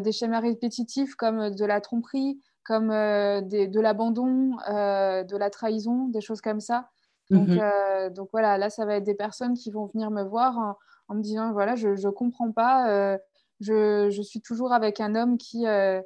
des 0.01 0.13
schémas 0.13 0.41
répétitifs 0.41 1.15
comme 1.15 1.49
de 1.49 1.65
la 1.65 1.81
tromperie, 1.81 2.43
comme 2.63 2.89
des, 3.49 3.69
de 3.69 3.81
l'abandon, 3.81 4.57
de 4.69 5.37
la 5.37 5.49
trahison, 5.49 6.09
des 6.09 6.21
choses 6.21 6.43
comme 6.43 6.61
ça. 6.61 6.91
Donc, 7.31 7.49
mhm. 7.49 8.13
donc 8.13 8.29
voilà, 8.33 8.59
là, 8.59 8.69
ça 8.69 8.85
va 8.85 8.97
être 8.97 9.05
des 9.05 9.15
personnes 9.15 9.55
qui 9.55 9.71
vont 9.71 9.87
venir 9.87 10.11
me 10.11 10.25
voir 10.25 10.59
en 10.59 10.77
me 11.15 11.23
disant 11.23 11.53
voilà, 11.53 11.77
je 11.77 11.89
ne 11.89 12.11
comprends 12.11 12.53
pas, 12.53 12.91
euh, 12.91 13.19
je, 13.61 14.11
je, 14.11 14.23
suis 14.23 14.41
toujours 14.41 14.73
avec 14.73 15.01
un 15.01 15.15
homme 15.15 15.39
qui, 15.39 15.67
euh, 15.67 16.01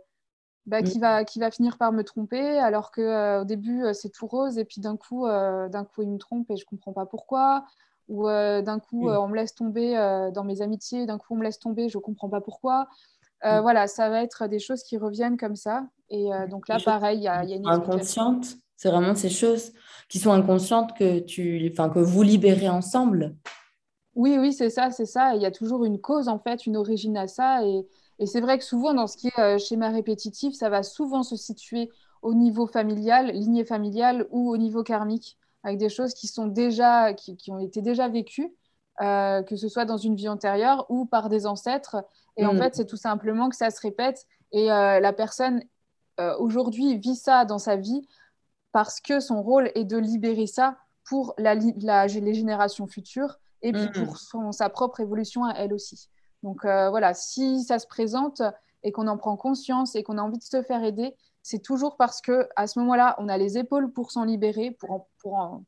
bah, 0.66 0.82
qui, 0.82 0.98
mm. 0.98 1.00
va, 1.00 1.24
qui 1.24 1.40
va 1.40 1.50
finir 1.50 1.78
par 1.78 1.92
me 1.92 2.02
tromper, 2.02 2.58
alors 2.58 2.92
qu'au 2.92 3.02
euh, 3.02 3.42
au 3.42 3.44
début, 3.44 3.84
c'est 3.92 4.10
tout 4.10 4.26
rose, 4.26 4.58
et 4.58 4.64
puis 4.64 4.80
d'un 4.80 4.96
coup, 4.96 5.26
d'un 5.26 5.84
coup, 5.84 6.02
il 6.02 6.10
me 6.10 6.18
trompe 6.18 6.50
et 6.50 6.56
je 6.56 6.64
ne 6.64 6.68
comprends 6.68 6.92
pas 6.92 7.06
pourquoi. 7.06 7.64
Ou 8.08 8.26
d'un 8.26 8.78
coup, 8.78 9.08
mm. 9.08 9.16
on 9.16 9.28
me 9.28 9.36
laisse 9.36 9.54
tomber 9.54 9.94
dans 10.34 10.44
mes 10.44 10.60
amitiés, 10.60 11.06
d'un 11.06 11.18
coup, 11.18 11.34
on 11.34 11.36
me 11.36 11.44
laisse 11.44 11.58
tomber, 11.58 11.88
je 11.88 11.98
ne 11.98 12.02
comprends 12.02 12.28
pas 12.28 12.40
pourquoi. 12.40 12.88
Mm. 13.44 13.60
Voilà, 13.60 13.86
ça 13.86 14.08
va 14.08 14.22
être 14.22 14.46
des 14.46 14.58
choses 14.58 14.82
qui 14.82 14.96
reviennent 14.96 15.36
comme 15.36 15.56
ça. 15.56 15.86
Et 16.10 16.30
donc 16.48 16.68
là, 16.68 16.78
pareil, 16.84 17.18
il 17.18 17.22
y, 17.22 17.28
a, 17.28 17.44
y 17.44 17.54
a 17.54 17.56
une 17.56 17.66
inconsciente. 17.66 18.56
C'est 18.76 18.90
vraiment 18.90 19.14
ces 19.14 19.30
choses 19.30 19.72
qui 20.08 20.18
sont 20.18 20.32
inconscientes 20.32 20.92
que 20.98 21.20
tu, 21.20 21.70
enfin, 21.72 21.88
que 21.88 22.00
vous 22.00 22.22
libérez 22.22 22.68
ensemble. 22.68 23.36
Oui, 24.14 24.36
oui, 24.38 24.52
c'est 24.52 24.70
ça, 24.70 24.90
c'est 24.90 25.06
ça. 25.06 25.34
Il 25.34 25.42
y 25.42 25.46
a 25.46 25.50
toujours 25.50 25.84
une 25.84 26.00
cause, 26.00 26.28
en 26.28 26.38
fait, 26.38 26.66
une 26.66 26.76
origine 26.76 27.16
à 27.16 27.28
ça. 27.28 27.64
Et, 27.64 27.86
c'est 28.26 28.40
vrai 28.40 28.58
que 28.58 28.64
souvent, 28.64 28.94
dans 28.94 29.06
ce 29.06 29.16
qui 29.16 29.28
est 29.28 29.38
euh, 29.40 29.58
schéma 29.58 29.88
répétitif, 29.88 30.54
ça 30.54 30.68
va 30.68 30.82
souvent 30.82 31.22
se 31.22 31.34
situer 31.34 31.90
au 32.20 32.34
niveau 32.34 32.66
familial, 32.66 33.32
lignée 33.32 33.64
familiale 33.64 34.28
ou 34.30 34.50
au 34.50 34.56
niveau 34.56 34.84
karmique, 34.84 35.38
avec 35.64 35.78
des 35.78 35.88
choses 35.88 36.14
qui 36.14 36.28
sont 36.28 36.46
déjà, 36.46 37.14
qui, 37.14 37.36
ont 37.50 37.58
été 37.58 37.82
déjà 37.82 38.08
vécues, 38.08 38.54
euh, 39.00 39.42
que 39.42 39.56
ce 39.56 39.68
soit 39.68 39.86
dans 39.86 39.96
une 39.96 40.14
vie 40.14 40.28
antérieure 40.28 40.86
ou 40.88 41.04
par 41.04 41.28
des 41.28 41.46
ancêtres. 41.46 41.96
Et 42.36 42.46
en 42.46 42.54
mm. 42.54 42.58
fait, 42.58 42.74
c'est 42.76 42.86
tout 42.86 42.96
simplement 42.96 43.48
que 43.48 43.56
ça 43.56 43.70
se 43.70 43.80
répète. 43.80 44.26
Et 44.52 44.70
euh, 44.70 45.00
la 45.00 45.12
personne, 45.12 45.62
aujourd'hui, 46.38 46.98
vit 46.98 47.16
ça 47.16 47.44
dans 47.44 47.58
sa 47.58 47.74
vie 47.74 48.06
parce 48.70 49.00
que 49.00 49.18
son 49.18 49.42
rôle 49.42 49.72
est 49.74 49.84
de 49.84 49.96
libérer 49.96 50.46
ça 50.46 50.76
pour 51.04 51.34
la, 51.38 51.56
les 51.56 52.34
générations 52.34 52.86
futures 52.86 53.40
et 53.62 53.72
puis 53.72 53.88
pour 53.90 54.16
son, 54.16 54.52
sa 54.52 54.68
propre 54.68 55.00
évolution 55.00 55.44
à 55.44 55.52
elle 55.54 55.72
aussi. 55.72 56.08
Donc 56.42 56.64
euh, 56.64 56.90
voilà, 56.90 57.14
si 57.14 57.62
ça 57.62 57.78
se 57.78 57.86
présente 57.86 58.42
et 58.82 58.92
qu'on 58.92 59.06
en 59.06 59.16
prend 59.16 59.36
conscience 59.36 59.94
et 59.94 60.02
qu'on 60.02 60.18
a 60.18 60.22
envie 60.22 60.38
de 60.38 60.42
se 60.42 60.62
faire 60.62 60.82
aider, 60.82 61.14
c'est 61.42 61.62
toujours 61.62 61.96
parce 61.96 62.20
que 62.20 62.48
à 62.56 62.66
ce 62.66 62.78
moment-là, 62.80 63.16
on 63.18 63.28
a 63.28 63.38
les 63.38 63.58
épaules 63.58 63.92
pour 63.92 64.10
s'en 64.10 64.24
libérer, 64.24 64.70
pour, 64.72 65.08
pour, 65.20 65.60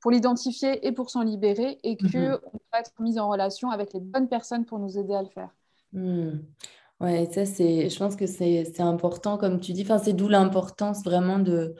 pour 0.00 0.10
l'identifier 0.10 0.86
et 0.86 0.92
pour 0.92 1.10
s'en 1.10 1.22
libérer, 1.22 1.78
et 1.82 1.96
qu'on 1.96 2.18
mhm. 2.18 2.38
on 2.52 2.58
peut 2.58 2.78
être 2.78 2.92
mis 3.00 3.18
en 3.18 3.28
relation 3.28 3.70
avec 3.70 3.92
les 3.92 4.00
bonnes 4.00 4.28
personnes 4.28 4.64
pour 4.64 4.78
nous 4.78 4.98
aider 4.98 5.14
à 5.14 5.22
le 5.22 5.28
faire. 5.28 5.50
Hmm. 5.92 6.40
Ouais, 7.00 7.28
ça, 7.32 7.44
c'est, 7.44 7.88
je 7.90 7.98
pense 7.98 8.14
que 8.14 8.26
c'est 8.26 8.80
important, 8.80 9.36
comme 9.36 9.58
tu 9.58 9.72
dis. 9.72 9.82
Enfin, 9.82 9.98
c'est 9.98 10.12
d'où 10.12 10.28
l'importance 10.28 11.02
vraiment 11.02 11.40
de, 11.40 11.74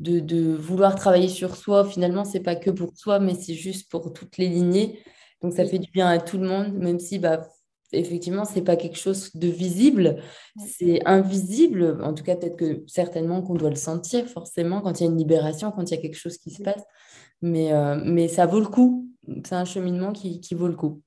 de, 0.00 0.18
de, 0.18 0.52
vouloir 0.52 0.96
travailler 0.96 1.28
sur 1.28 1.54
soi. 1.54 1.84
Finalement, 1.84 2.24
c'est 2.24 2.40
pas 2.40 2.56
que 2.56 2.70
pour 2.70 2.90
soi, 2.96 3.20
mais 3.20 3.34
c'est 3.34 3.54
juste 3.54 3.88
pour 3.88 4.12
toutes 4.12 4.36
les 4.36 4.48
lignées. 4.48 4.98
Donc, 5.42 5.52
ça 5.52 5.64
fait 5.64 5.78
du 5.78 5.90
bien 5.90 6.08
à 6.08 6.18
tout 6.18 6.38
le 6.38 6.46
monde, 6.46 6.72
même 6.74 6.98
si 6.98 7.18
bah, 7.18 7.46
effectivement, 7.92 8.44
c'est 8.44 8.62
pas 8.62 8.76
quelque 8.76 8.98
chose 8.98 9.34
de 9.34 9.48
visible, 9.48 10.22
c'est 10.58 11.04
invisible. 11.06 11.98
En 12.02 12.14
tout 12.14 12.24
cas, 12.24 12.36
peut-être 12.36 12.56
que 12.56 12.82
certainement 12.86 13.42
qu'on 13.42 13.54
doit 13.54 13.70
le 13.70 13.76
sentir 13.76 14.26
forcément 14.26 14.80
quand 14.80 15.00
il 15.00 15.04
y 15.04 15.06
a 15.06 15.10
une 15.10 15.18
libération, 15.18 15.70
quand 15.70 15.90
il 15.90 15.94
y 15.94 15.98
a 15.98 16.00
quelque 16.00 16.18
chose 16.18 16.38
qui 16.38 16.50
se 16.50 16.62
passe. 16.62 16.82
Mais, 17.42 17.72
euh, 17.72 18.00
mais 18.02 18.28
ça 18.28 18.46
vaut 18.46 18.60
le 18.60 18.66
coup. 18.66 19.08
C'est 19.44 19.54
un 19.54 19.64
cheminement 19.64 20.12
qui, 20.12 20.40
qui, 20.40 20.54
vaut 20.54 20.68
le 20.68 20.76
coup 20.76 21.02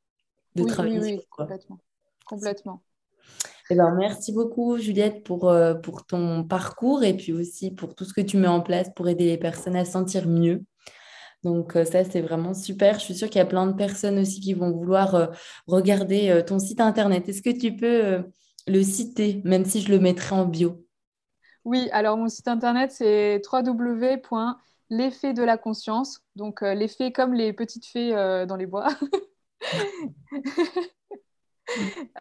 de 0.56 0.63
travailler. 0.63 1.00
Oui, 1.00 1.22
complètement. 1.30 1.80
complètement. 2.26 2.82
Eh 3.70 3.76
ben, 3.76 3.94
merci 3.96 4.32
beaucoup, 4.32 4.78
Juliette, 4.78 5.24
pour, 5.24 5.50
euh, 5.50 5.74
pour 5.74 6.06
ton 6.06 6.44
parcours 6.44 7.04
et 7.04 7.16
puis 7.16 7.34
aussi 7.34 7.72
pour 7.72 7.96
tout 7.96 8.06
ce 8.06 8.13
que 8.13 8.22
tu 8.22 8.38
mets 8.38 8.48
en 8.48 8.62
place 8.62 8.90
pour 8.96 9.10
aider 9.10 9.26
les 9.26 9.38
personnes 9.38 9.76
à 9.76 9.84
se 9.84 9.92
sentir 9.92 10.28
mieux. 10.28 10.63
Donc 11.48 11.78
euh, 11.78 11.86
ça, 11.86 12.04
c'est 12.04 12.20
vraiment 12.20 12.54
super. 12.54 13.00
Je 13.00 13.06
suis 13.06 13.16
sûre 13.16 13.30
qu'il 13.30 13.40
y 13.40 13.42
a 13.42 13.46
plein 13.46 13.68
de 13.68 13.72
personnes 13.72 14.20
aussi 14.20 14.42
qui 14.42 14.54
vont 14.54 14.72
vouloir 14.72 15.16
euh, 15.16 15.28
regarder 15.66 16.30
euh, 16.30 16.44
ton 16.44 16.60
site 16.60 16.82
internet. 16.82 17.30
Est-ce 17.30 17.42
que 17.42 17.58
tu 17.58 17.74
peux 17.74 18.22
le 18.68 18.84
citer, 18.84 19.42
même 19.46 19.64
si 19.64 19.80
je 19.80 19.90
le 19.90 20.00
mettrai 20.00 20.36
en 20.36 20.46
bio? 20.46 20.86
Oui, 21.64 21.88
alors 21.94 22.18
mon 22.18 22.28
site 22.28 22.50
internet, 22.50 22.92
c'est 22.92 23.42
www.l'effet 23.50 25.34
de 25.34 25.44
la 25.44 25.58
conscience. 25.58 26.22
Donc 26.36 26.62
l'effet 26.62 27.14
comme 27.14 27.34
les 27.34 27.54
petites 27.54 27.86
fées 27.86 28.12
dans 28.48 28.58
les 28.58 28.66
bois. 28.66 28.90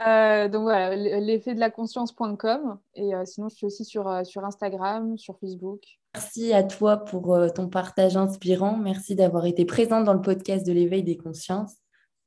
Donc 0.01 0.62
voilà, 0.62 0.95
l'effet 0.95 1.55
de 1.55 1.61
la 1.61 1.71
conscience.com. 1.71 2.79
Et 2.95 3.12
sinon, 3.25 3.49
je 3.49 3.57
suis 3.57 3.67
aussi 3.67 3.85
sur, 3.85 4.25
sur 4.25 4.45
Instagram, 4.45 5.19
sur 5.19 5.39
Facebook. 5.39 5.83
Merci 6.16 6.55
à 6.55 6.62
toi 6.62 7.05
pour 7.05 7.38
ton 7.55 7.68
partage 7.68 8.16
inspirant. 8.16 8.79
Merci 8.79 9.14
d'avoir 9.14 9.44
été 9.44 9.66
présente 9.66 10.05
dans 10.05 10.14
le 10.14 10.22
podcast 10.22 10.66
de 10.66 10.72
l'éveil 10.72 11.02
des 11.02 11.18
consciences. 11.18 11.74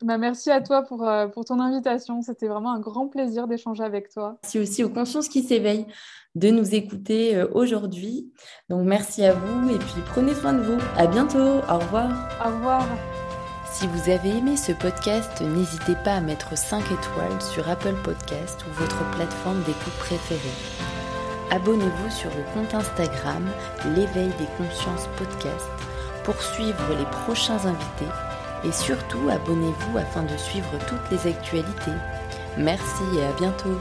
Bah, 0.04 0.20
merci 0.20 0.52
à 0.52 0.62
toi 0.62 0.84
pour, 0.84 1.10
pour 1.34 1.44
ton 1.44 1.60
invitation. 1.60 2.22
C'était 2.22 2.48
vraiment 2.48 2.72
un 2.72 2.80
grand 2.80 3.08
plaisir 3.08 3.48
d'échanger 3.48 3.84
avec 3.84 4.10
toi. 4.10 4.38
Merci 4.44 4.60
aussi 4.60 4.84
aux 4.84 4.90
consciences 4.90 5.28
qui 5.28 5.42
s'éveillent 5.42 5.88
de 6.36 6.52
nous 6.52 6.76
écouter 6.76 7.44
aujourd'hui. 7.54 8.32
Donc 8.70 8.86
merci 8.86 9.26
à 9.26 9.34
vous 9.34 9.72
et 9.72 9.80
puis 9.80 10.02
prenez 10.06 10.36
soin 10.36 10.54
de 10.54 10.62
vous. 10.62 10.78
À 10.96 11.08
bientôt. 11.08 11.58
Au 11.68 11.80
revoir. 11.80 12.12
Au 12.46 12.50
revoir. 12.50 12.86
Si 13.72 13.88
vous 13.88 14.10
avez 14.12 14.30
aimé 14.30 14.56
ce 14.56 14.72
podcast, 14.72 15.42
n'hésitez 15.42 15.96
pas 16.04 16.16
à 16.16 16.22
mettre 16.22 16.56
5 16.56 16.84
étoiles 16.86 17.42
sur 17.42 17.68
Apple 17.70 17.96
Podcast 18.04 18.60
ou 18.68 18.74
votre 18.74 19.10
plateforme 19.12 19.64
d'écoute 19.64 19.98
préférée. 20.00 20.99
Abonnez-vous 21.52 22.12
sur 22.12 22.30
le 22.30 22.44
compte 22.54 22.74
Instagram 22.76 23.50
L'éveil 23.96 24.30
des 24.38 24.48
consciences 24.58 25.10
podcast 25.18 25.68
pour 26.24 26.40
suivre 26.42 26.96
les 26.98 27.06
prochains 27.26 27.66
invités 27.66 28.14
et 28.64 28.72
surtout 28.72 29.30
abonnez-vous 29.30 29.98
afin 29.98 30.24
de 30.24 30.38
suivre 30.38 30.70
toutes 30.88 31.10
les 31.12 31.28
actualités. 31.28 31.98
Merci 32.58 33.04
et 33.18 33.24
à 33.24 33.32
bientôt 33.34 33.80